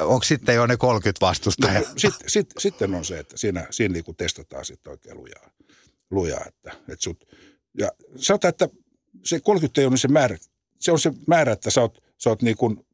Onko 0.00 0.24
sitten 0.24 0.54
jo 0.54 0.66
ne 0.66 0.76
30 0.76 1.26
vastustajaa? 1.26 1.80
No, 1.80 1.86
sitten 1.96 2.30
sit, 2.30 2.50
sitten 2.58 2.94
on 2.94 3.04
se, 3.04 3.18
että 3.18 3.36
siinä, 3.36 3.66
siinä 3.70 3.92
niin 3.92 4.04
kuin 4.04 4.16
testataan 4.16 4.64
sitten 4.64 4.90
oikein 4.90 5.16
lujaa. 5.16 5.50
lujaa 6.10 6.44
että, 6.46 6.72
että 6.72 7.02
sut, 7.02 7.24
ja 7.78 7.92
sanotaan, 8.16 8.48
että 8.48 8.68
se 9.24 9.40
30 9.40 9.80
ei 9.80 9.84
ole 9.84 9.90
niin 9.90 9.98
se 9.98 10.08
määrä, 10.08 10.36
se 10.80 10.92
on 10.92 10.98
se 10.98 11.12
määrä, 11.26 11.52
että 11.52 11.70
sä 11.70 11.80
oot, 11.80 11.98
sä 12.18 12.30
oot 12.30 12.42
niin 12.42 12.56
kuin 12.56 12.86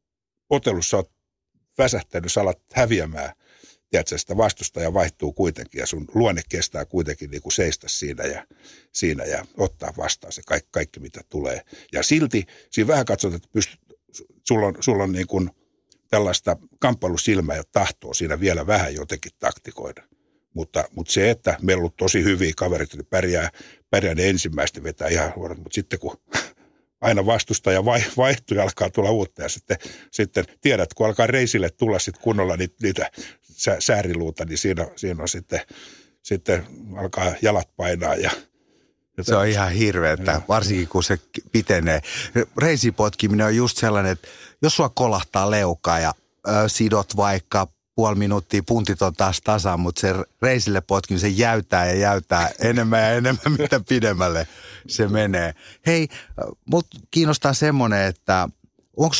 otelussa 0.49 0.97
oot 0.97 1.11
väsähtänyt, 1.77 2.31
sä 2.31 2.41
alat 2.41 2.59
häviämään, 2.73 3.31
tiedätkö, 3.91 4.17
sitä 4.17 4.37
vastustaja 4.37 4.93
vaihtuu 4.93 5.33
kuitenkin 5.33 5.79
ja 5.79 5.85
sun 5.85 6.07
luonne 6.13 6.41
kestää 6.49 6.85
kuitenkin 6.85 7.31
niin 7.31 7.41
kuin 7.41 7.53
seistä 7.53 7.87
siinä 7.89 8.23
ja, 8.23 8.47
siinä 8.91 9.23
ja 9.25 9.45
ottaa 9.57 9.93
vastaan 9.97 10.33
se 10.33 10.41
kaikki, 10.45 10.69
kaikki, 10.71 10.99
mitä 10.99 11.21
tulee. 11.29 11.61
Ja 11.93 12.03
silti 12.03 12.45
siinä 12.69 12.87
vähän 12.87 13.05
katsot, 13.05 13.33
että 13.33 13.47
pystyt, 13.53 13.79
sulla 14.47 14.67
on, 14.67 14.75
sulla 14.79 15.03
on 15.03 15.11
niin 15.11 15.27
kuin 15.27 15.49
tällaista 16.09 16.57
kamppailusilmää 16.79 17.55
ja 17.55 17.63
tahtoa 17.71 18.13
siinä 18.13 18.39
vielä 18.39 18.67
vähän 18.67 18.95
jotenkin 18.95 19.31
taktikoida. 19.39 20.03
Mutta, 20.53 20.83
mutta 20.95 21.13
se, 21.13 21.29
että 21.29 21.57
meillä 21.61 21.83
on 21.83 21.91
tosi 21.97 22.23
hyviä 22.23 22.53
kaverit, 22.57 22.93
niin 22.93 23.05
pärjää, 23.05 23.49
pärjää 23.89 24.15
ne 24.15 24.29
ensimmäistä 24.29 24.83
vetää 24.83 25.07
ihan 25.07 25.33
huonot, 25.35 25.57
mutta 25.57 25.75
sitten 25.75 25.99
kun 25.99 26.17
aina 27.01 27.25
vastustaja 27.25 27.85
vaihtuu 28.17 28.57
ja 28.57 28.63
alkaa 28.63 28.89
tulla 28.89 29.11
uutta. 29.11 29.41
Ja 29.41 29.49
sitten, 29.49 29.77
sitten 30.11 30.45
tiedät, 30.61 30.93
kun 30.93 31.05
alkaa 31.05 31.27
reisille 31.27 31.69
tulla 31.69 31.99
sitten 31.99 32.23
kunnolla 32.23 32.57
niitä, 32.57 32.75
niitä 32.81 33.11
sääriluuta, 33.79 34.45
niin 34.45 34.57
siinä, 34.57 34.87
siinä 34.95 35.21
on 35.21 35.29
sitten, 35.29 35.61
sitten 36.23 36.67
alkaa 36.97 37.33
jalat 37.41 37.75
painaa 37.75 38.15
ja 38.15 38.31
se 39.21 39.35
on 39.35 39.47
ihan 39.47 39.71
hirveetä, 39.71 40.41
varsinkin 40.47 40.87
kun 40.87 41.03
se 41.03 41.17
pitenee. 41.51 42.01
Reisipotkiminen 42.57 43.45
on 43.45 43.55
just 43.55 43.77
sellainen, 43.77 44.11
että 44.11 44.27
jos 44.61 44.75
sua 44.75 44.89
kolahtaa 44.89 45.51
leukaa 45.51 45.99
ja 45.99 46.13
ö, 46.47 46.51
sidot 46.67 47.17
vaikka 47.17 47.67
puoli 47.95 48.15
minuuttia, 48.15 48.63
puntit 48.67 49.01
on 49.01 49.13
taas 49.13 49.41
tasan, 49.41 49.79
mutta 49.79 50.01
se 50.01 50.15
reisille 50.41 50.81
potkin, 50.81 51.19
se 51.19 51.27
jäytää 51.27 51.85
ja 51.85 51.95
jäytää 51.95 52.49
enemmän 52.69 52.99
ja 52.99 53.11
enemmän, 53.11 53.51
mitä 53.59 53.81
pidemmälle 53.87 54.47
se 54.87 55.07
menee. 55.07 55.53
Hei, 55.85 56.07
mut 56.65 56.87
kiinnostaa 57.11 57.53
semmoinen, 57.53 58.07
että 58.07 58.49
onko 58.97 59.15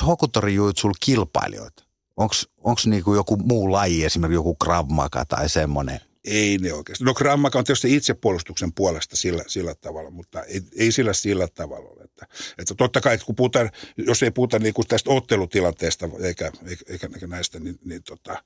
Juitsul 0.56 0.92
kilpailijoita? 1.00 1.84
Onko 2.18 2.82
niinku 2.86 3.16
joku 3.16 3.38
muu 3.38 3.72
laji, 3.72 4.06
esimerkiksi 4.06 4.36
joku 4.36 4.56
Krav 4.56 4.90
Maga 4.90 5.26
tai 5.26 5.50
semmoinen? 5.50 6.11
Ei 6.26 6.58
ne 6.58 6.74
oikeasti. 6.74 7.04
No 7.04 7.14
Krav 7.14 7.40
Maga 7.40 7.60
on 7.60 7.66
tietysti 7.66 7.96
itsepuolustuksen 7.96 8.74
puolesta 8.74 9.16
sillä, 9.16 9.44
sillä 9.48 9.76
tavalla, 9.76 10.10
mutta 10.10 10.44
ei, 10.44 10.62
ei 10.76 10.92
sillä 10.92 11.14
sillä 11.14 11.48
tavalla 11.48 11.90
ole. 11.90 12.04
Että, 12.04 12.28
että 12.58 12.76
totta 12.76 13.02
kai, 13.02 13.14
että 13.14 13.26
kun 13.26 13.36
puhutaan, 13.36 13.70
jos 13.98 14.24
ei 14.24 14.32
puhuta 14.32 14.60
niin 14.60 14.74
kuin 14.74 14.88
tästä 14.88 15.10
ottelutilanteesta 15.10 16.10
eikä, 16.24 16.52
eikä, 16.88 17.10
eikä 17.14 17.28
näistä, 17.28 17.60
niin, 17.60 17.80
niin 17.86 18.04
tota, 18.04 18.44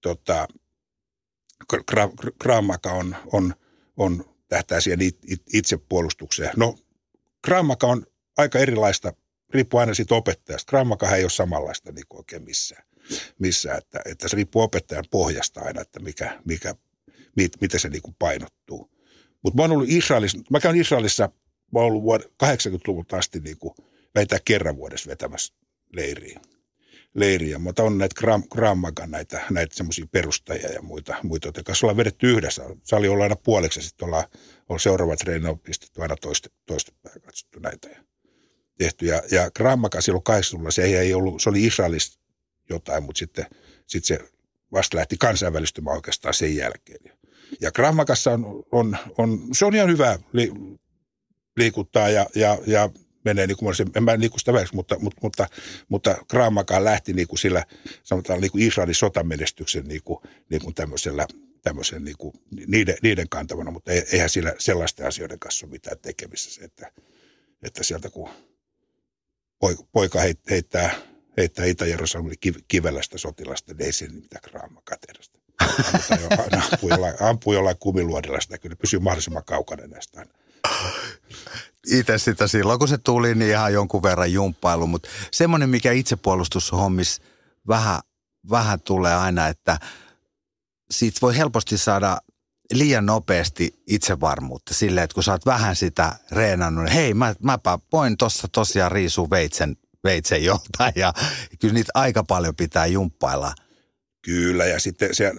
tota, 0.00 0.48
Krav 2.38 2.64
Maga 2.64 2.92
on, 2.92 3.16
on, 3.32 3.54
on 3.96 4.24
tähtää 4.48 4.80
siihen 4.80 4.98
itsepuolustukseen. 5.52 6.50
No 6.56 6.78
Krav 7.42 7.66
Maga 7.66 7.86
on 7.86 8.06
aika 8.36 8.58
erilaista, 8.58 9.12
riippuu 9.50 9.80
aina 9.80 9.94
siitä 9.94 10.14
opettajasta. 10.14 10.84
Maga 10.84 11.16
ei 11.16 11.24
ole 11.24 11.30
samanlaista 11.30 11.92
niin 11.92 12.06
kuin 12.08 12.18
oikein 12.18 12.42
missään. 12.42 12.84
missään 13.38 13.78
että, 13.78 14.00
että 14.04 14.28
se 14.28 14.36
riippuu 14.36 14.62
opettajan 14.62 15.04
pohjasta 15.10 15.60
aina, 15.60 15.80
että 15.80 16.00
mikä, 16.00 16.40
mikä 16.44 16.74
mit, 17.36 17.52
miten 17.60 17.80
se 17.80 17.88
niin 17.88 18.02
kuin 18.02 18.16
painottuu. 18.18 18.90
Mutta 19.42 19.56
mä 19.56 19.62
oon 19.62 19.72
ollut 19.72 19.88
Israelissa, 19.88 20.38
mä 20.50 20.60
käyn 20.60 20.76
Israelissa, 20.76 21.28
mä 21.72 21.80
oon 21.80 21.86
ollut 21.86 22.04
vuod- 22.04 22.30
80-luvulta 22.44 23.16
asti 23.16 23.40
niin 23.40 23.58
kuin 23.58 23.74
vähintään 24.14 24.40
kerran 24.44 24.76
vuodessa 24.76 25.10
vetämässä 25.10 25.54
leiriä. 25.92 26.40
leiriä. 27.14 27.58
Mutta 27.58 27.82
on 27.82 27.98
näitä 27.98 28.20
Gram, 28.50 28.78
näitä, 29.06 29.40
näitä 29.50 29.76
semmoisia 29.76 30.06
perustajia 30.12 30.72
ja 30.72 30.82
muita, 30.82 31.16
muita 31.22 31.46
joiden 31.46 31.64
kanssa 31.64 31.86
ollaan 31.86 31.96
vedetty 31.96 32.30
yhdessä. 32.30 32.62
Sali 32.82 33.08
ollaan 33.08 33.22
aina 33.22 33.36
puoleksi 33.36 33.80
ja 33.80 33.84
sitten 33.84 34.06
ollaan, 34.06 34.24
on 34.68 34.80
seuraava 34.80 35.16
treeni 35.16 35.48
on 35.48 35.58
pistetty 35.58 36.02
aina 36.02 36.16
toista, 36.16 36.48
toista 36.66 36.92
päin 37.02 37.20
katsottu 37.20 37.58
näitä 37.58 37.88
ja 37.88 38.04
tehty. 38.78 39.06
Ja, 39.06 39.22
ja 39.30 39.50
Grammaga 39.50 40.00
silloin 40.00 40.24
80 40.24 40.70
se 40.70 40.82
ei, 40.82 40.96
ei 40.96 41.14
ollut, 41.14 41.42
se 41.42 41.48
oli 41.48 41.64
Israelissa 41.64 42.20
jotain, 42.70 43.02
mutta 43.02 43.18
sitten, 43.18 43.46
sitten 43.86 44.18
se 44.18 44.28
vasta 44.72 44.96
lähti 44.96 45.16
kansainvälistymään 45.16 45.96
oikeastaan 45.96 46.34
sen 46.34 46.56
jälkeen. 46.56 47.00
Ja 47.60 47.72
Krammakassa 47.72 48.30
on, 48.30 48.64
on, 48.72 48.96
on, 49.18 49.40
se 49.52 49.64
on 49.64 49.74
ihan 49.74 49.90
hyvä 49.90 50.18
li, 50.32 50.52
liikuttaa 51.56 52.08
ja, 52.08 52.26
ja, 52.34 52.58
ja 52.66 52.90
menee 53.24 53.46
niin 53.46 53.56
kuin, 53.56 53.74
en 53.96 54.04
mä 54.04 54.18
liiku 54.18 54.38
sitä 54.38 54.52
välissä, 54.52 54.76
mutta, 54.76 54.98
mutta, 54.98 55.20
mutta, 55.22 55.46
mutta 55.88 56.16
Krammakaan 56.30 56.84
lähti 56.84 57.12
niin 57.12 57.28
kuin 57.28 57.38
sillä, 57.38 57.64
sanotaan 58.02 58.40
niin 58.40 58.50
kuin 58.50 58.64
Israelin 58.64 58.94
sotamenestyksen 58.94 59.84
niin 59.84 60.02
kuin, 60.04 60.18
niin 60.50 60.62
kuin 60.62 60.74
tämmöisellä, 60.74 61.26
tämmöisen 61.62 62.04
niin 62.04 62.16
kuin 62.18 62.34
niiden, 62.66 62.96
niiden 63.02 63.28
kantavana, 63.28 63.70
mutta 63.70 63.92
eihän 63.92 64.30
sillä 64.30 64.54
sellaisten 64.58 65.06
asioiden 65.06 65.38
kanssa 65.38 65.66
ole 65.66 65.72
mitään 65.72 65.98
tekemistä 65.98 66.52
se, 66.52 66.64
että, 66.64 66.92
että 67.62 67.82
sieltä 67.82 68.10
kun 68.10 68.28
poika 69.92 70.20
heittää, 70.50 70.94
heittää 71.36 71.64
Itä-Jerusalemin 71.64 72.38
kivelästä 72.68 73.18
sotilasta, 73.18 73.74
niin 73.74 73.86
ei 73.86 73.92
siinä 73.92 74.14
mitään 74.14 74.42
kraamakaterasta 76.06 76.74
ampuu 76.74 76.90
jollain, 76.90 77.14
ampuu 77.22 77.52
jollain 77.52 77.78
kumiluodilla 77.78 78.40
sitä, 78.40 78.58
kyllä. 78.58 78.76
Pysyy 78.76 79.00
mahdollisimman 79.00 79.44
kaukana 79.44 79.86
näistä 79.86 80.26
Itse 81.86 82.18
sitä 82.18 82.46
silloin, 82.46 82.78
kun 82.78 82.88
se 82.88 82.98
tuli, 82.98 83.34
niin 83.34 83.50
ihan 83.50 83.72
jonkun 83.72 84.02
verran 84.02 84.32
jumppailu, 84.32 84.86
mutta 84.86 85.08
semmoinen, 85.30 85.68
mikä 85.68 85.92
itsepuolustushommis 85.92 87.22
vähän, 87.68 88.00
vähän 88.50 88.80
tulee 88.80 89.14
aina, 89.14 89.48
että 89.48 89.78
siitä 90.90 91.18
voi 91.22 91.36
helposti 91.36 91.78
saada 91.78 92.18
liian 92.72 93.06
nopeasti 93.06 93.82
itsevarmuutta. 93.86 94.74
Silleen, 94.74 95.04
että 95.04 95.14
kun 95.14 95.22
sä 95.22 95.32
oot 95.32 95.46
vähän 95.46 95.76
sitä 95.76 96.16
reenannut, 96.30 96.84
niin 96.84 96.94
hei, 96.94 97.14
mä, 97.14 97.34
mäpä 97.42 97.78
voin 97.92 98.16
tossa 98.16 98.48
tosiaan 98.48 98.92
riisua 98.92 99.30
veitsen, 99.30 99.76
veitsen 100.04 100.44
joltain 100.44 100.92
ja 100.96 101.12
kyllä 101.60 101.74
niitä 101.74 101.92
aika 101.94 102.24
paljon 102.24 102.56
pitää 102.56 102.86
jumppailla– 102.86 103.54
Kyllä, 104.24 104.64
ja 104.66 104.80
sitten 104.80 105.14
se, 105.14 105.32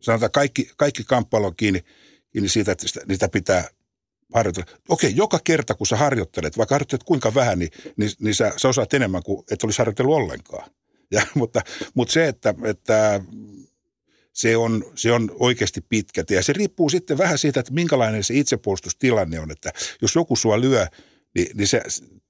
sanotaan 0.00 0.30
kaikki, 0.30 0.70
kaikki 0.76 1.04
kamppailu 1.04 1.46
on 1.46 1.56
kiinni, 1.56 1.84
kiinni 2.30 2.48
siitä, 2.48 2.72
että 2.72 2.88
sitä, 2.88 3.00
niitä 3.08 3.28
pitää 3.28 3.68
harjoitella. 4.34 4.78
Okei, 4.88 5.16
joka 5.16 5.38
kerta 5.44 5.74
kun 5.74 5.86
sä 5.86 5.96
harjoittelet, 5.96 6.58
vaikka 6.58 6.74
harjoittelet 6.74 7.04
kuinka 7.04 7.34
vähän, 7.34 7.58
niin, 7.58 7.70
niin, 7.96 8.10
niin 8.20 8.34
sä, 8.34 8.52
sä 8.56 8.68
osaat 8.68 8.94
enemmän 8.94 9.22
kuin 9.22 9.44
et 9.50 9.64
olisi 9.64 9.78
harjoitellut 9.78 10.16
ollenkaan. 10.16 10.70
Ja, 11.10 11.26
mutta, 11.34 11.60
mutta 11.94 12.12
se, 12.12 12.28
että, 12.28 12.54
että 12.64 13.20
se 14.32 14.56
on, 14.56 14.84
se 14.94 15.12
on 15.12 15.30
oikeasti 15.38 15.80
pitkä 15.80 16.24
Ja 16.30 16.42
se 16.42 16.52
riippuu 16.52 16.88
sitten 16.88 17.18
vähän 17.18 17.38
siitä, 17.38 17.60
että 17.60 17.72
minkälainen 17.72 18.24
se 18.24 18.34
itsepuolustustilanne 18.34 19.40
on. 19.40 19.50
Että 19.50 19.72
jos 20.02 20.14
joku 20.14 20.36
sua 20.36 20.60
lyö, 20.60 20.86
niin, 21.34 21.56
niin 21.56 21.68
se 21.68 21.82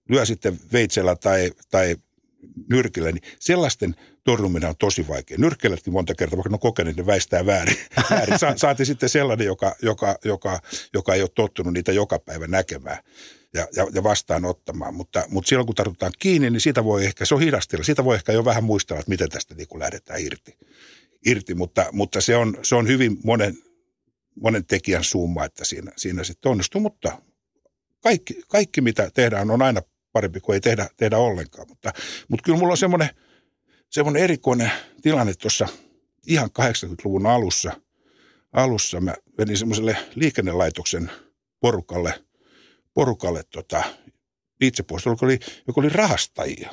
lyö 0.09 0.27
sitten 0.27 0.61
veitsellä 0.73 1.17
tai, 1.17 1.51
tai 1.71 1.97
nyrkillä, 2.71 3.13
niin 3.13 3.23
sellaisten 3.39 3.95
torjuminen 4.25 4.69
on 4.69 4.77
tosi 4.77 5.09
vaikea. 5.09 5.39
Nyrkkeillätkin 5.39 5.93
monta 5.93 6.15
kertaa, 6.15 6.37
vaikka 6.37 6.51
ne 6.51 6.55
on 6.55 6.61
kokeneet, 6.61 6.97
ne 6.97 7.07
väistää 7.07 7.47
väärin. 7.47 7.77
väärin. 8.11 8.39
Sa- 8.39 8.57
saati 8.57 8.85
sitten 8.85 9.09
sellainen, 9.09 9.47
joka, 9.47 9.77
joka, 9.83 10.19
joka, 10.25 10.61
joka 10.95 11.15
ei 11.15 11.23
ole 11.23 11.31
tottunut 11.35 11.73
niitä 11.73 11.93
joka 11.93 12.19
päivä 12.19 12.47
näkemään 12.47 12.99
ja, 13.55 13.69
ja, 13.77 13.87
ja 13.95 14.03
vastaanottamaan. 14.03 14.95
Mutta, 14.95 15.25
mutta 15.29 15.49
silloin 15.49 15.67
kun 15.67 15.75
tartutaan 15.75 16.13
kiinni, 16.19 16.51
niin 16.51 16.61
siitä 16.61 16.85
voi 16.85 17.05
ehkä, 17.05 17.25
se 17.25 17.35
on 17.35 17.41
hidastella, 17.41 17.85
siitä 17.85 18.05
voi 18.05 18.15
ehkä 18.15 18.33
jo 18.33 18.45
vähän 18.45 18.65
muistella, 18.65 19.01
että 19.01 19.11
miten 19.11 19.29
tästä 19.29 19.55
niin 19.55 19.69
kuin 19.69 19.81
lähdetään 19.81 20.21
irti. 20.21 20.59
irti 21.27 21.55
mutta, 21.55 21.87
mutta 21.93 22.21
se, 22.21 22.37
on, 22.37 22.59
se 22.63 22.75
on 22.75 22.89
hyvin 22.89 23.19
monen, 23.25 23.55
monen 24.41 24.67
tekijän 24.67 25.05
summa, 25.05 25.45
että 25.45 25.65
siinä, 25.65 25.93
siinä 25.97 26.25
sitten 26.25 26.51
onnistuu, 26.51 26.81
mutta 26.81 27.23
kaikki, 28.03 28.43
kaikki 28.49 28.81
mitä 28.81 29.11
tehdään 29.15 29.51
on 29.51 29.63
aina 29.63 29.83
parempi 30.15 30.41
kuin 30.41 30.55
ei 30.55 30.61
tehdä, 30.61 30.89
tehdä 30.97 31.19
ollenkaan. 31.19 31.69
Mutta, 31.69 31.93
mutta 32.29 32.43
kyllä 32.43 32.59
mulla 32.59 32.73
on 32.73 32.79
semmoinen, 32.79 33.09
semmoinen 33.91 34.23
erikoinen 34.23 34.71
tilanne 35.03 35.35
tuossa 35.35 35.69
ihan 36.27 36.51
80-luvun 36.61 37.27
alussa. 37.27 37.73
Alussa 38.53 39.01
mä 39.01 39.15
menin 39.39 39.59
semmoiselle 39.59 39.97
liikennelaitoksen 40.15 41.11
porukalle, 41.61 42.25
porukalle 42.95 43.43
tota, 43.51 43.85
itsepuolesta, 44.61 45.11
joka 45.11 45.27
oli, 45.27 45.39
joka 45.67 45.81
oli 45.81 45.89
rahastajia. 45.89 46.71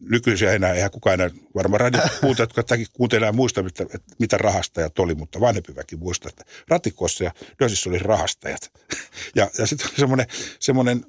Nykyisiä 0.00 0.52
enää, 0.52 0.72
eihän 0.72 0.90
kukaan 0.90 1.14
enää, 1.14 1.30
varmaan 1.54 1.80
radiokuuntelijat, 1.80 2.56
jotka 2.56 2.76
kuuntelee 2.92 3.32
muista, 3.32 3.62
mitä, 3.62 3.86
mitä 4.18 4.38
rahastajat 4.38 4.98
oli, 4.98 5.14
mutta 5.14 5.40
vanhempi 5.40 5.76
väki 5.76 5.96
muistaa, 5.96 6.28
että 6.28 6.44
ratikossa 6.68 7.24
ja 7.24 7.32
Dösissä 7.62 7.90
oli 7.90 7.98
rahastajat. 7.98 8.70
Ja, 9.34 9.50
ja 9.58 9.66
sitten 9.66 9.88
semmoinen, 9.96 10.26
semmoinen, 10.60 11.04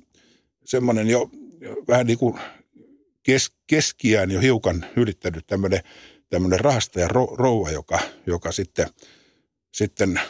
semmoinen 0.65 1.07
jo 1.07 1.29
vähän 1.87 2.07
niin 2.07 2.17
kuin 2.17 2.39
kes, 3.23 3.51
keskiään 3.67 4.31
jo 4.31 4.39
hiukan 4.39 4.85
ylittänyt 4.95 5.47
tämmöinen, 5.47 5.79
tämmöinen 6.29 6.59
rahastaja 6.59 7.07
rouva, 7.37 7.71
joka, 7.71 7.99
joka 8.27 8.51
sitten, 8.51 8.87
sitten 9.73 10.21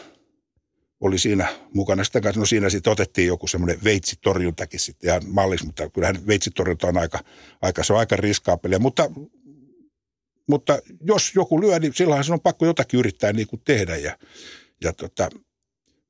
oli 1.00 1.18
siinä 1.18 1.48
mukana. 1.74 2.04
Sitten 2.04 2.22
kanssa, 2.22 2.40
no 2.40 2.46
siinä 2.46 2.70
sitten 2.70 2.92
otettiin 2.92 3.26
joku 3.26 3.46
semmoinen 3.46 3.84
veitsitorjuntakin 3.84 4.80
sitten 4.80 5.10
ihan 5.10 5.22
mallis, 5.26 5.64
mutta 5.64 5.90
kyllähän 5.90 6.26
veitsitorjunta 6.26 6.86
on 6.86 6.98
aika, 6.98 7.18
aika, 7.62 7.84
se 7.84 7.92
on 7.92 7.98
aika 7.98 8.16
riskaapelia. 8.16 8.78
Mutta, 8.78 9.10
mutta 10.48 10.78
jos 11.00 11.32
joku 11.34 11.60
lyö, 11.60 11.78
niin 11.78 11.94
silloin 11.94 12.24
se 12.24 12.32
on 12.32 12.40
pakko 12.40 12.66
jotakin 12.66 13.00
yrittää 13.00 13.32
niin 13.32 13.46
kuin 13.46 13.62
tehdä. 13.64 13.96
Ja, 13.96 14.18
ja 14.84 14.92
tota, 14.92 15.30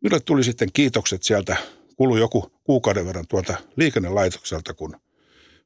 minulle 0.00 0.20
tuli 0.20 0.44
sitten 0.44 0.68
kiitokset 0.72 1.22
sieltä, 1.22 1.56
kului 1.96 2.20
joku 2.20 2.52
kuukauden 2.64 3.06
verran 3.06 3.26
tuolta 3.28 3.54
liikennelaitokselta, 3.76 4.74
kun– 4.74 4.96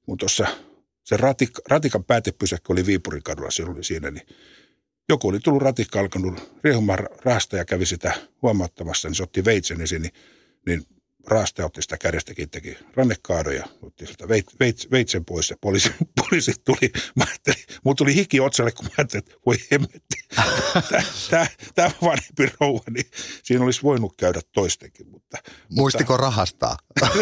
mun 0.06 0.18
tuossa 0.18 0.46
se 1.04 1.16
ratik, 1.16 1.50
ratikan 1.68 2.04
päätepysäkki 2.04 2.73
oli 2.73 2.87
Viipurin 2.87 3.23
kadulla, 3.23 3.50
se 3.50 3.64
oli 3.64 3.84
siinä, 3.84 4.11
niin 4.11 4.26
joku 5.08 5.28
oli 5.28 5.40
tullut 5.40 5.62
ratikka 5.62 6.00
alkanut 6.00 6.58
riehumaan 6.64 6.99
rahasta 7.25 7.56
ja 7.56 7.64
kävi 7.64 7.87
sitä 7.87 8.12
huomauttamassa, 8.42 9.08
niin 9.08 9.14
se 9.14 9.23
otti 9.23 9.44
veitsen 9.44 9.80
esiin, 9.80 10.02
niin, 10.02 10.12
niin 10.66 10.82
raaste 11.26 11.64
otti 11.64 11.82
sitä 11.82 11.98
kädestäkin, 11.98 12.50
teki 12.50 12.78
rannekaadoja, 12.94 13.66
otti 13.82 14.06
sitä 14.06 14.28
veit, 14.28 14.46
veit, 14.60 14.88
veitsen 14.90 15.24
pois 15.24 15.50
ja 15.50 15.56
poliisi, 15.60 15.90
poliisi 16.20 16.52
tuli. 16.64 16.92
Mä 17.16 17.24
ajattelin, 17.24 17.58
mulla 17.84 17.94
tuli 17.94 18.14
hiki 18.14 18.40
otsalle, 18.40 18.72
kun 18.72 18.84
mä 18.84 18.90
ajattelin, 18.98 19.24
että 19.26 19.40
voi 19.46 19.56
hemmetti. 19.72 20.16
Tämä, 21.30 21.46
tämä 21.74 21.90
vanhempi 22.02 22.56
rouva, 22.60 22.84
niin 22.90 23.06
siinä 23.42 23.64
olisi 23.64 23.82
voinut 23.82 24.16
käydä 24.16 24.40
toistenkin. 24.52 25.08
Mutta, 25.08 25.38
Muistiko 25.70 26.12
mutta, 26.12 26.24
rahastaa? 26.24 26.76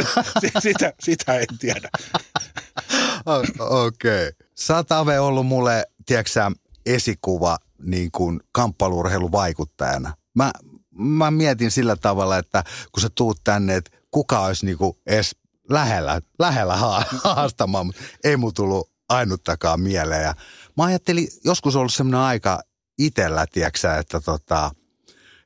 sitä, 0.63 0.93
sitä 1.01 1.39
en 1.39 1.59
tiedä. 1.59 1.89
Okei. 3.59 4.29
Okay. 4.29 4.33
Sä 4.55 4.77
oot 4.77 4.93
Ave 4.93 5.21
ollut 5.21 5.47
mulle, 5.47 5.87
tiedätkö 6.07 6.51
esikuva 6.87 7.59
niin 7.83 8.11
kuin 8.13 8.41
kamppailurheilun 8.53 9.33
vaikuttajana. 9.33 10.15
Mä, 10.35 10.53
mä 10.99 11.31
mietin 11.31 11.71
sillä 11.71 11.97
tavalla, 11.97 12.39
että 12.39 12.65
kun 12.93 13.01
sä 13.01 13.09
tuut 13.15 13.41
tänne, 13.45 13.77
että 13.77 13.91
kuka 14.11 14.41
olisi 14.41 14.67
niin 14.67 14.79
kuin 14.79 14.97
edes 15.07 15.37
lähellä, 15.71 16.21
lähellä 16.39 16.77
haastamaan, 17.25 17.87
mutta 17.87 18.03
ei 18.25 18.37
mu 18.37 18.53
tullut 18.53 18.91
ainuttakaan 19.09 19.81
mieleen. 19.81 20.23
Ja 20.23 20.35
mä 20.77 20.85
ajattelin, 20.85 21.29
joskus 21.45 21.77
ollut 21.77 21.95
semmoinen 21.95 22.21
aika 22.21 22.61
itsellä, 22.99 23.47
tiedätkö 23.53 23.95
että 23.99 24.21
tota, 24.21 24.71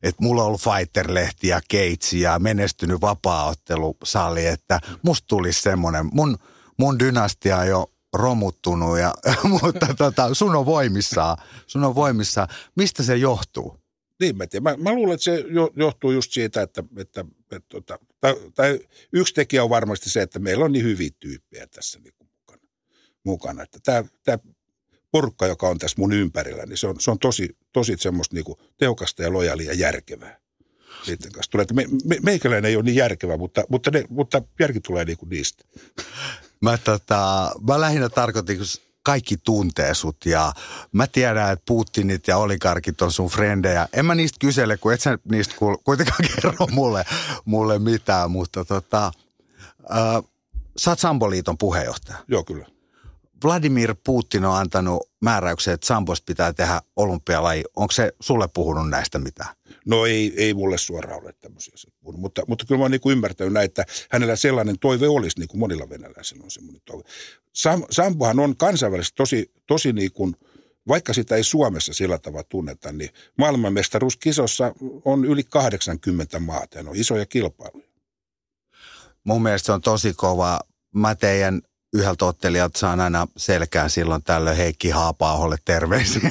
että 0.03 0.23
mulla 0.23 0.43
on 0.43 0.47
ollut 0.47 0.61
Fighter-lehti 0.61 1.49
ja 1.49 1.61
keitsi 1.69 2.21
ja 2.21 2.39
menestynyt 2.39 3.01
vapaaottelusali, 3.01 4.47
että 4.47 4.81
musta 5.03 5.27
tulisi 5.27 5.63
semmoinen, 5.63 6.09
mun, 6.13 6.39
mun 6.79 6.99
dynastia 6.99 7.59
on 7.59 7.69
jo 7.69 7.93
romuttunut, 8.13 8.99
ja, 8.99 9.15
mutta 9.61 9.95
tota, 9.95 10.35
sun 10.35 10.57
on 10.57 10.67
voimissaan, 10.67 11.37
sun 11.67 11.85
on 11.85 11.95
voimissaan. 11.95 12.49
Mistä 12.77 13.03
se 13.03 13.17
johtuu? 13.17 13.86
Niin, 14.21 14.37
mä, 14.37 14.47
tiedän. 14.47 14.63
mä, 14.63 14.77
mä 14.77 14.95
luulen, 14.95 15.15
että 15.15 15.25
se 15.25 15.45
johtuu 15.77 16.11
just 16.11 16.33
siitä, 16.33 16.63
että, 16.63 16.85
että, 16.97 17.21
että, 17.21 17.57
että 17.57 17.69
tota, 17.69 17.99
tai, 18.21 18.35
tai 18.55 18.81
yksi 19.13 19.35
tekijä 19.35 19.65
on 19.65 19.71
varmasti 19.71 20.11
se, 20.11 20.23
että 20.23 20.39
meillä 20.39 20.65
on 20.65 20.73
niin 20.73 20.85
hyviä 20.85 21.11
tyyppejä 21.21 21.67
tässä 21.67 21.99
niin 21.99 22.15
kuin 22.19 22.31
mukana. 22.39 22.63
mukana. 23.25 23.63
Että 23.63 23.79
tämä, 23.83 24.05
tämä 24.25 24.39
porukka, 25.11 25.47
joka 25.47 25.69
on 25.69 25.79
tässä 25.79 25.97
mun 25.99 26.13
ympärillä, 26.13 26.67
niin 26.67 26.79
se 26.79 26.87
on, 26.87 27.01
se 27.01 27.11
on 27.11 27.19
tosi, 27.19 27.57
tosi 27.73 27.97
semmoista 27.99 28.35
niin 28.35 28.45
kuin 28.45 28.59
tehokasta 28.77 29.23
ja 29.23 29.33
lojaalia 29.33 29.67
ja 29.67 29.75
järkevää. 29.75 30.41
Sitten 31.03 31.33
kanssa 31.33 31.51
tulee, 31.51 31.67
me, 31.73 31.85
me, 32.05 32.17
meikäläinen 32.23 32.69
ei 32.69 32.77
ole 32.77 32.85
niin 32.85 32.97
järkevä, 32.97 33.37
mutta, 33.37 33.65
mutta, 33.69 33.91
ne, 33.91 34.05
mutta 34.09 34.43
järki 34.61 34.81
tulee 34.81 35.05
niin 35.05 35.19
kuin 35.19 35.29
niistä. 35.29 35.65
Mä, 36.61 36.79
tota, 36.79 37.53
mä 37.69 37.81
lähinnä 37.81 38.09
tarkoitin, 38.09 38.57
kun 38.57 38.67
kaikki 39.07 39.37
tuntee 39.37 39.95
sut 39.95 40.27
ja 40.27 40.53
mä 40.93 41.07
tiedän, 41.07 41.53
että 41.53 41.63
Putinit 41.67 42.29
ja 42.29 42.37
oligarkit 42.37 43.03
on 43.03 43.13
sun 43.13 43.29
frendejä. 43.29 43.89
En 43.93 44.07
mä 44.07 44.15
niistä 44.15 44.37
kysele, 44.41 44.77
kun 44.77 44.93
et 44.93 45.01
sä 45.01 45.19
niistä 45.31 45.55
kuitenkaan 45.85 46.21
kerro 46.35 46.67
mulle, 46.71 47.05
mulle 47.45 47.79
mitään, 47.79 48.31
mutta 48.31 48.65
tota, 48.65 49.13
äh, 49.91 50.23
sä 50.79 50.91
oot 50.91 50.99
Samboliiton 50.99 51.59
puheenjohtaja. 51.59 52.19
Joo, 52.29 52.45
kyllä. 52.45 52.67
Vladimir 53.47 53.95
Putin 54.05 54.45
on 54.45 54.57
antanut 54.57 55.11
määräyksen, 55.21 55.75
että 55.75 55.87
Sambosta 55.87 56.25
pitää 56.25 56.53
tehdä 56.53 56.83
olympialaji. 56.97 57.65
Onko 57.77 57.93
se 57.93 58.13
sulle 58.21 58.49
puhunut 58.55 58.91
näistä 58.91 59.19
mitään? 59.19 59.55
No 59.85 60.07
ei, 60.07 60.35
ei 60.37 60.55
mulle 60.55 60.79
suoraan 60.79 61.23
ole 61.23 61.33
tämmöisiä 61.41 61.75
puhunut, 62.01 62.21
mutta, 62.21 62.43
mutta 62.49 62.65
kyllä 62.67 62.79
mä 62.79 62.85
oon 62.85 62.91
niin 62.91 63.01
ymmärtänyt 63.07 63.53
näin, 63.53 63.65
että 63.65 63.85
hänellä 64.11 64.37
sellainen 64.37 64.79
toive 64.79 65.09
olisi, 65.09 65.39
niin 65.39 65.49
kuin 65.49 65.61
monilla 65.61 65.89
venäläisillä 65.89 66.45
on 66.45 66.51
semmoinen 66.51 66.83
toive. 66.85 67.05
Sam, 67.53 67.83
Sampohan 67.91 68.41
on 68.41 68.57
kansainvälisesti 68.57 69.17
tosi, 69.17 69.53
tosi 69.67 69.93
niin 69.93 70.13
kuin, 70.13 70.37
vaikka 70.89 71.13
sitä 71.13 71.37
ei 71.37 71.45
Suomessa 71.45 71.93
sillä 71.93 72.19
tavalla 72.19 72.47
tunneta, 72.49 72.93
niin 72.93 73.11
maailmanmestaruuskisossa 73.39 74.73
on 75.05 75.25
yli 75.25 75.45
80 75.45 76.41
maata 76.41 76.79
ja 76.79 76.85
on 76.91 76.97
isoja 76.97 77.27
kilpailuja. 77.27 77.87
Mun 79.25 79.43
mielestä 79.43 79.67
se 79.67 79.73
on 79.73 79.81
tosi 79.81 80.15
kova. 80.15 80.61
Mä 80.95 81.15
teidän 81.15 81.63
yhdeltä 81.97 82.25
ottelijat 82.25 82.77
saan 82.77 83.01
aina 83.01 83.27
selkään 83.37 83.91
silloin 83.91 84.23
tällöin 84.23 84.57
Heikki 84.57 84.91
Haapaaholle 84.91 85.57
terveisiä. 85.65 86.31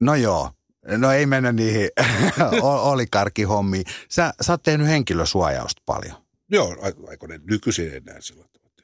no 0.00 0.14
joo, 0.14 0.50
no 0.86 1.10
ei 1.10 1.26
mennä 1.26 1.52
niihin 1.52 1.88
olikarkihommiin. 2.62 3.84
Sä, 4.08 4.34
sä 4.40 4.52
oot 4.52 4.62
tehnyt 4.62 4.86
henkilösuojausta 4.86 5.82
paljon. 5.86 6.16
Joo, 6.50 6.76
aikoinen 7.08 7.40
nykyisin 7.50 7.94
enää 7.94 8.20
sillä 8.20 8.44
tavalla. 8.52 8.76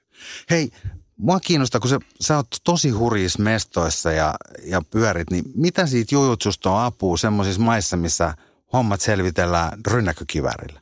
Hei, 0.51 0.71
mua 1.16 1.40
kiinnostaa, 1.40 1.81
kun 1.81 1.90
sä, 1.90 1.99
sä 2.21 2.37
oot 2.37 2.49
tosi 2.64 2.90
hurjissa 2.90 3.42
mestoissa 3.42 4.12
ja, 4.12 4.35
ja 4.62 4.83
pyörit, 4.90 5.31
niin 5.31 5.44
mitä 5.55 5.87
siitä 5.87 6.14
jujutsusta 6.14 6.71
on 6.71 6.83
apua 6.83 7.16
semmoisissa 7.16 7.62
maissa, 7.62 7.97
missä 7.97 8.35
hommat 8.73 9.01
selvitellään 9.01 9.79
rynnäkkökivärillä? 9.87 10.81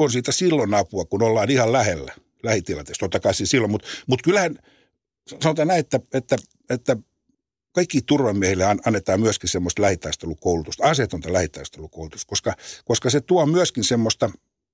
On 0.00 0.10
siitä 0.10 0.32
silloin 0.32 0.74
apua, 0.74 1.04
kun 1.04 1.22
ollaan 1.22 1.50
ihan 1.50 1.72
lähellä, 1.72 2.14
lähitilanteessa, 2.42 3.00
totta 3.00 3.20
kai 3.20 3.34
siis 3.34 3.50
silloin, 3.50 3.70
mutta 3.70 3.88
mut 4.06 4.22
kyllähän 4.22 4.58
sanotaan 5.42 5.68
näin, 5.68 5.80
että, 5.80 6.00
että, 6.14 6.36
että 6.70 6.96
kaikki 7.72 8.02
turvamiehille 8.02 8.64
annetaan 8.86 9.20
myöskin 9.20 9.48
semmoista 9.48 9.82
lähitaistelukoulutusta, 9.82 10.84
asetonta 10.84 11.32
lähitaistelukoulutusta, 11.32 12.28
koska, 12.28 12.54
koska 12.84 13.10
se 13.10 13.20
tuo 13.20 13.46
myöskin 13.46 13.84
semmoista, 13.84 14.30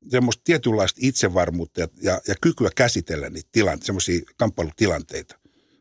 semmoista 0.09 0.43
tietynlaista 0.45 1.01
itsevarmuutta 1.03 1.81
ja, 1.81 1.89
ja, 2.03 2.21
ja 2.29 2.35
kykyä 2.41 2.71
käsitellä 2.77 3.31
niitä 3.31 3.49
tilanteita, 3.53 3.87
semmoisia 3.87 4.21
kamppailutilanteita. 4.37 5.39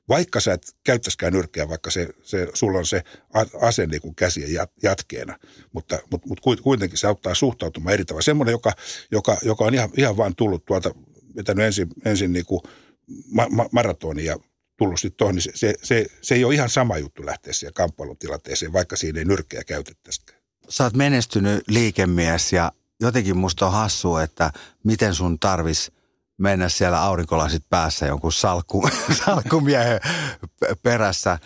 Vaikka 0.10 0.40
sä 0.40 0.54
et 0.54 0.76
käyttäisikään 0.84 1.34
nyrkkeä, 1.34 1.70
vaikka 1.70 1.92
se, 1.92 2.10
se, 2.24 2.48
sulla 2.54 2.78
on 2.78 2.86
se 2.86 3.04
ase 3.62 3.88
niin 3.88 4.02
kuin 4.02 4.16
käsien 4.16 4.68
jatkeena, 4.84 5.40
mutta, 5.74 6.00
mutta, 6.12 6.28
mutta 6.28 6.64
kuitenkin 6.64 6.98
se 6.98 7.08
auttaa 7.08 7.36
suhtautumaan 7.36 7.94
eri 7.94 8.06
tavalla. 8.06 8.22
Semmoinen, 8.22 8.52
joka, 8.52 8.72
joka, 9.12 9.38
joka 9.42 9.66
on 9.66 9.74
ihan, 9.74 9.90
ihan 9.98 10.18
vaan 10.18 10.36
tullut 10.36 10.66
tuolta, 10.66 10.96
vetänyt 11.36 11.66
ensin, 11.66 11.88
ensin 12.06 12.34
niin 12.34 12.46
kuin 12.46 12.62
ma, 13.32 13.48
ma, 13.50 13.70
maratonin 13.72 14.26
ja 14.26 14.36
tullut 14.78 15.00
sitten 15.00 15.18
tuohon, 15.18 15.36
niin 15.36 15.44
se, 15.44 15.52
se, 15.56 15.74
se, 15.84 16.06
se, 16.22 16.36
ei 16.36 16.44
ole 16.46 16.54
ihan 16.54 16.70
sama 16.70 16.98
juttu 16.98 17.26
lähteä 17.26 17.54
siihen 17.54 17.74
kamppailutilanteeseen, 17.74 18.74
vaikka 18.74 18.96
siinä 18.96 19.20
ei 19.20 19.26
nyrkkejä 19.26 19.64
käytettäisikään. 19.64 20.42
Sä 20.70 20.84
oot 20.84 20.94
menestynyt 20.94 21.64
liikemies 21.68 22.54
ja 22.54 22.72
jotenkin 23.00 23.38
musta 23.38 23.66
on 23.66 23.72
hassua, 23.72 24.24
että 24.24 24.52
miten 24.84 25.16
sun 25.16 25.40
tarvis 25.40 25.92
mennä 26.38 26.70
siellä 26.70 27.02
aurinkolasit 27.02 27.64
päässä 27.70 28.06
jonkun 28.06 28.34
salkku, 28.34 28.90
salkkumiehen 29.26 30.00
perässä. 30.84 31.40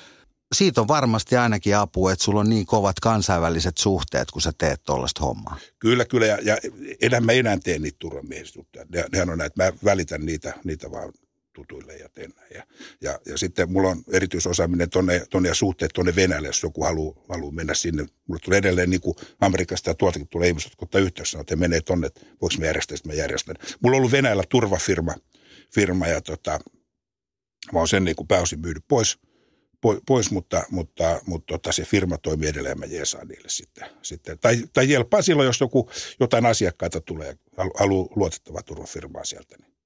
Siitä 0.56 0.82
on 0.82 0.88
varmasti 0.88 1.38
ainakin 1.38 1.78
apu, 1.78 2.08
että 2.08 2.25
sulla 2.25 2.39
on 2.39 2.49
niin 2.49 2.65
kovat 2.65 2.99
kansainväliset 2.99 3.78
suhteet, 3.78 4.32
kun 4.32 4.41
sä 4.41 4.52
teet 4.58 4.84
tuollaista 4.84 5.21
hommaa. 5.21 5.58
Kyllä, 5.80 6.06
kyllä. 6.06 6.25
Ja, 6.25 6.38
ja 6.43 6.58
enää 7.02 7.21
mä 7.21 7.32
enää 7.32 7.58
teen 7.63 7.82
niitä 7.82 7.95
turvamiehistuttuja. 7.99 8.86
Ne, 8.89 9.06
nehän 9.12 9.30
on 9.30 9.38
näitä, 9.38 9.63
mä 9.63 9.73
välitän 9.86 10.25
niitä, 10.25 10.54
niitä 10.63 10.91
vaan 10.91 11.13
tutuille 11.59 11.95
ja 11.97 12.09
teen 12.09 12.33
näin. 12.35 12.51
Ja, 12.55 12.63
ja, 13.01 13.19
ja 13.25 13.37
sitten 13.37 13.71
mulla 13.71 13.89
on 13.89 14.03
erityisosaaminen 14.11 14.89
tonne, 14.89 15.25
tonne 15.29 15.49
ja 15.49 15.55
suhteet 15.55 15.91
tuonne 15.93 16.15
Venäjälle, 16.15 16.47
jos 16.47 16.63
joku 16.63 16.83
haluaa, 16.83 17.23
haluaa 17.29 17.51
mennä 17.51 17.73
sinne. 17.73 18.05
Mulla 18.27 18.39
tulee 18.43 18.57
edelleen 18.57 18.89
niin 18.89 19.01
kuin 19.01 19.15
Amerikasta 19.39 19.89
ja 19.89 19.93
tuoltakin 19.93 20.27
tulee 20.27 20.47
ihmiset, 20.47 20.71
jotka 20.71 20.83
ottaa 20.83 21.01
yhteys, 21.01 21.31
sanoo, 21.31 21.41
että 21.41 21.55
menee 21.55 21.81
tonne, 21.81 22.07
että 22.07 22.21
voiko 22.41 22.55
mä 22.59 22.65
järjestää, 22.65 22.97
mä 23.05 23.13
järjestän. 23.13 23.55
Mulla 23.83 23.95
on 23.95 23.99
ollut 23.99 24.11
Venäjällä 24.11 24.43
turvafirma 24.49 25.15
firma, 25.73 26.07
ja 26.07 26.21
tota, 26.21 26.59
mä 27.73 27.79
oon 27.79 27.87
sen 27.87 28.03
niin 28.03 28.15
kuin 28.15 28.27
pääosin 28.27 28.59
myynyt 28.59 28.83
pois, 28.87 29.19
pois 30.05 30.31
mutta, 30.31 30.63
mutta, 30.71 31.21
mutta 31.25 31.53
tota, 31.53 31.71
se 31.71 31.83
firma 31.83 32.17
toimii 32.17 32.49
edelleen 32.49 32.79
mä 32.79 32.85
jeesaan 32.85 33.27
niille 33.27 33.49
sitten. 33.49 33.89
sitten. 34.01 34.39
Tai, 34.39 34.63
tai 34.73 34.89
jelppaa 34.89 35.21
silloin, 35.21 35.45
jos 35.45 35.59
joku, 35.59 35.89
jotain 36.19 36.45
asiakkaita 36.45 37.01
tulee, 37.01 37.37
haluaa 37.75 38.07
luotettavaa 38.15 38.61
turvafirmaa 38.61 39.23
sieltä, 39.23 39.55
niin 39.57 39.78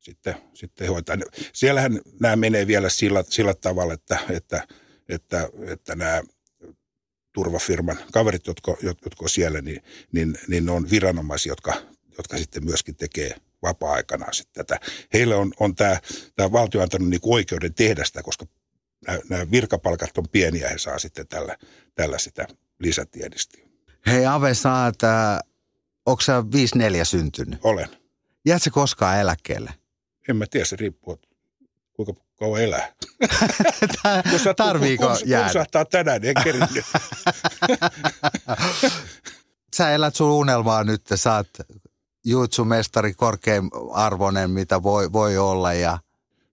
sitten, 0.00 0.34
sitten 0.54 0.88
hoitaa. 0.88 1.16
Siellähän 1.52 2.00
nämä 2.20 2.36
menee 2.36 2.66
vielä 2.66 2.88
sillä, 2.88 3.24
sillä 3.28 3.54
tavalla, 3.54 3.94
että, 3.94 4.18
että, 4.30 4.66
että, 5.08 5.48
että 5.66 5.94
nämä 5.94 6.22
turvafirman 7.32 7.98
kaverit, 8.12 8.46
jotka, 8.46 8.76
jotka 8.82 9.22
on 9.22 9.28
siellä, 9.28 9.60
niin, 9.60 9.82
niin, 10.12 10.38
niin 10.48 10.66
ne 10.66 10.72
on 10.72 10.90
viranomaisia, 10.90 11.52
jotka, 11.52 11.74
jotka 12.18 12.38
sitten 12.38 12.64
myöskin 12.64 12.96
tekee 12.96 13.36
vapaa-aikana 13.62 14.32
sitten 14.32 14.66
tätä. 14.66 14.86
Heille 15.12 15.34
on, 15.34 15.52
on 15.60 15.74
tämä, 15.74 16.00
tämä 16.36 16.52
valtio 16.52 16.82
antanut 16.82 17.08
niin 17.08 17.20
oikeuden 17.24 17.74
tehdä 17.74 18.04
sitä, 18.04 18.22
koska 18.22 18.46
nämä, 19.28 19.50
virkapalkat 19.50 20.18
on 20.18 20.28
pieniä 20.32 20.62
ja 20.62 20.68
he 20.68 20.78
saa 20.78 20.98
sitten 20.98 21.28
tällä, 21.28 21.56
tällä 21.94 22.18
sitä 22.18 22.46
lisätiedistiä. 22.78 23.66
Hei 24.06 24.26
Ave, 24.26 24.54
saat, 24.54 24.98
onko 26.06 26.20
sä 26.20 26.40
5-4 26.40 27.04
syntynyt? 27.04 27.58
Olen. 27.62 27.88
Jäätkö 28.46 28.70
koskaan 28.70 29.20
eläkkeelle? 29.20 29.79
En 30.28 30.36
mä 30.36 30.46
tiedä, 30.50 30.66
se 30.66 30.76
riippuu, 30.76 31.20
kuinka 31.92 32.14
kauan 32.36 32.62
elää. 32.62 32.92
Tarviiko 34.56 35.06
kun, 35.06 35.16
jäädä? 35.28 35.64
Kun 35.72 35.86
tänään, 35.90 36.22
niin 36.22 36.38
en 36.38 36.44
kerinnyt. 36.44 36.70
Sä 39.76 39.90
elät 39.90 40.14
sun 40.14 40.30
unelmaa 40.30 40.84
nyt, 40.84 41.02
sä 41.14 41.34
oot 41.34 41.48
juutsumestari 42.24 43.14
korkein 43.14 43.70
arvoinen, 43.92 44.50
mitä 44.50 44.82
voi, 44.82 45.12
voi 45.12 45.38
olla. 45.38 45.72
Ja... 45.72 45.98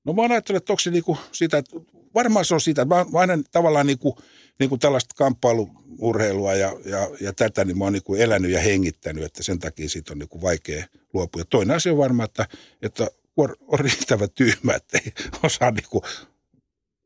No 0.03 0.13
mä 0.13 0.21
ajattelen, 0.21 0.58
että 0.58 0.73
onko 0.73 0.80
se 0.80 0.91
niinku 0.91 1.17
sitä, 1.32 1.58
että 1.58 1.80
varmaan 2.15 2.45
se 2.45 2.53
on 2.53 2.62
sitä. 2.62 2.86
Mä, 2.86 3.06
mä 3.12 3.19
aina 3.19 3.34
tavallaan 3.51 3.88
niinku, 3.88 4.17
niinku 4.60 4.77
tällaista 4.77 5.15
kamppailuurheilua 5.17 6.53
ja, 6.53 6.73
ja, 6.86 7.10
ja 7.21 7.34
tätä, 7.34 7.65
niin 7.65 7.77
mä 7.77 7.84
oon 7.84 7.93
niinku 7.93 8.15
elänyt 8.15 8.51
ja 8.51 8.60
hengittänyt, 8.60 9.23
että 9.23 9.43
sen 9.43 9.60
takia 9.60 9.89
siitä 9.89 10.13
on 10.13 10.19
niinku 10.19 10.41
vaikea 10.41 10.86
luopua. 11.13 11.41
Ja 11.41 11.45
toinen 11.45 11.75
asia 11.75 11.91
on 11.91 11.97
varmaan, 11.97 12.25
että, 12.25 12.47
että 12.82 13.08
on, 13.38 13.56
on 13.67 13.80
riittävä 13.80 14.28
tyhmä, 14.28 14.73
että 14.73 14.97
ei 14.97 15.13
osaa 15.43 15.71
niinku 15.71 16.04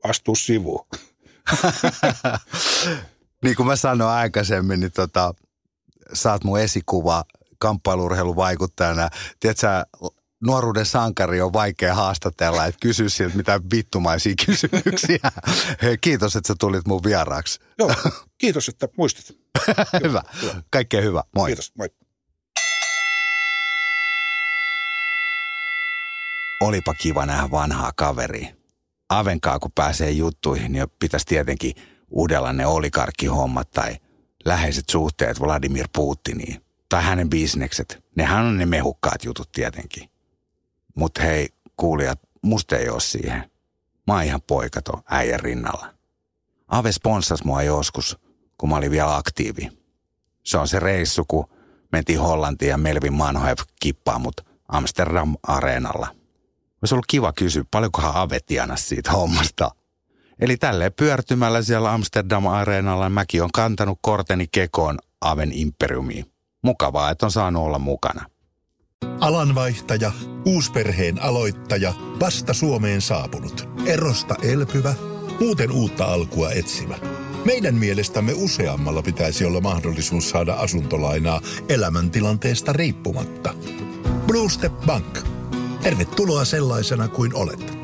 astua 0.04 0.36
sivuun. 0.36 0.88
niin 3.44 3.56
kuin 3.56 3.68
mä 3.68 3.76
sanoin 3.76 4.12
aikaisemmin, 4.12 4.80
niin 4.80 4.92
tota, 4.92 5.34
sä 6.14 6.32
oot 6.32 6.44
mun 6.44 6.60
esikuva 6.60 7.24
kamppailurheilun 7.60 8.36
vaikuttajana. 8.36 9.10
Tiedätkö, 9.40 9.68
nuoruuden 10.44 10.86
sankari 10.86 11.42
on 11.42 11.54
vaikea 11.54 11.96
haastatella, 11.96 12.66
että 12.66 12.80
kysy 12.82 13.10
siltä 13.10 13.38
mitä 13.38 13.62
vittumaisia 13.74 14.34
kysymyksiä. 14.46 15.32
Hei, 15.82 15.98
kiitos, 15.98 16.36
että 16.36 16.48
sä 16.48 16.56
tulit 16.60 16.88
mun 16.88 17.04
vieraaksi. 17.04 17.60
Joo, 17.78 17.96
kiitos, 18.38 18.70
että 18.70 18.88
muistit. 18.98 19.38
hyvä. 20.04 20.24
Kaikkea 20.70 21.02
hyvä. 21.02 21.24
Moi. 21.36 21.50
Kiitos, 21.50 21.72
moi. 21.78 21.90
Olipa 26.62 26.94
kiva 26.94 27.26
nähdä 27.26 27.52
vanhaa 27.52 27.92
kaveria. 27.96 28.56
Avenkaa 29.10 29.60
kun 29.60 29.72
pääsee 29.76 30.12
juttuihin, 30.12 30.72
niin 30.72 30.86
pitäisi 31.00 31.26
tietenkin 31.26 31.74
uudella 32.10 32.54
ne 32.54 32.66
olikarkkihommat 32.66 33.72
tai 33.72 33.98
läheiset 34.46 34.90
suhteet 34.90 35.40
Vladimir 35.40 35.88
Putiniin. 35.96 36.66
Tai 36.90 37.04
hänen 37.04 37.30
bisnekset. 37.30 38.04
Nehän 38.16 38.46
on 38.46 38.58
ne 38.58 38.66
mehukkaat 38.66 39.24
jutut 39.24 39.52
tietenkin. 39.52 40.10
Mutta 40.96 41.22
hei, 41.22 41.50
kuulijat, 41.78 42.20
musta 42.42 42.78
ei 42.78 42.90
ole 42.90 43.00
siihen. 43.00 43.52
Mä 44.08 44.14
oon 44.14 44.24
ihan 44.24 44.42
poikato 44.42 45.02
äijän 45.10 45.40
rinnalla. 45.40 45.94
Ave 46.68 46.92
sponsas 46.92 47.44
mua 47.44 47.64
joskus, 47.64 48.18
kun 48.58 48.70
mä 48.70 48.76
olin 48.76 48.92
vielä 48.92 49.16
aktiivi. 49.16 49.70
Se 50.44 50.58
on 50.58 50.68
se 50.68 50.80
reissu, 50.80 51.26
kun 51.28 51.46
mentiin 51.92 52.20
Hollantiin 52.20 52.70
ja 52.70 52.78
Melvin 52.78 53.14
Manhoev 53.14 53.58
kippaa 53.80 54.20
mut 54.20 54.42
Amsterdam-areenalla– 54.68 56.16
olisi 56.82 56.96
ollut 56.96 57.06
kiva 57.08 57.34
kysyä, 57.34 57.64
paljonkohan 57.72 58.16
Ave 58.16 58.40
tienasi 58.40 58.88
siitä 58.88 59.12
hommasta. 59.12 59.72
Eli 60.40 60.58
tälleen 60.58 60.94
pyörtymällä 60.94 61.62
siellä 61.62 61.94
Amsterdam-areenalla 61.94 63.10
mäkin 63.10 63.44
on 63.44 63.52
kantanut 63.54 64.00
korteni 64.02 64.48
kekoon 64.52 65.00
Aven 65.22 65.52
imperiumiin. 65.54 66.26
Mukavaa, 66.64 67.10
että 67.10 67.26
on 67.26 67.32
saanut 67.32 67.64
olla 67.64 67.80
mukana. 67.80 68.26
Alanvaihtaja, 69.20 70.12
uusperheen 70.46 71.22
aloittaja, 71.24 71.94
vasta 72.20 72.54
Suomeen 72.54 73.02
saapunut, 73.02 73.70
erosta 73.86 74.36
elpyvä, 74.44 74.94
muuten 75.40 75.72
uutta 75.72 76.06
alkua 76.06 76.52
etsimä. 76.52 76.96
Meidän 77.46 77.76
mielestämme 77.76 78.34
useammalla 78.36 79.02
pitäisi 79.02 79.46
olla 79.46 79.62
mahdollisuus 79.62 80.30
saada 80.30 80.54
asuntolainaa 80.54 81.42
elämäntilanteesta 81.70 82.74
riippumatta. 82.74 83.54
Blue 84.28 84.50
Step 84.50 84.74
Bank– 84.86 85.20
Tervetuloa 85.84 86.46
sellaisena 86.46 87.08
kuin 87.08 87.36
olet. 87.36 87.81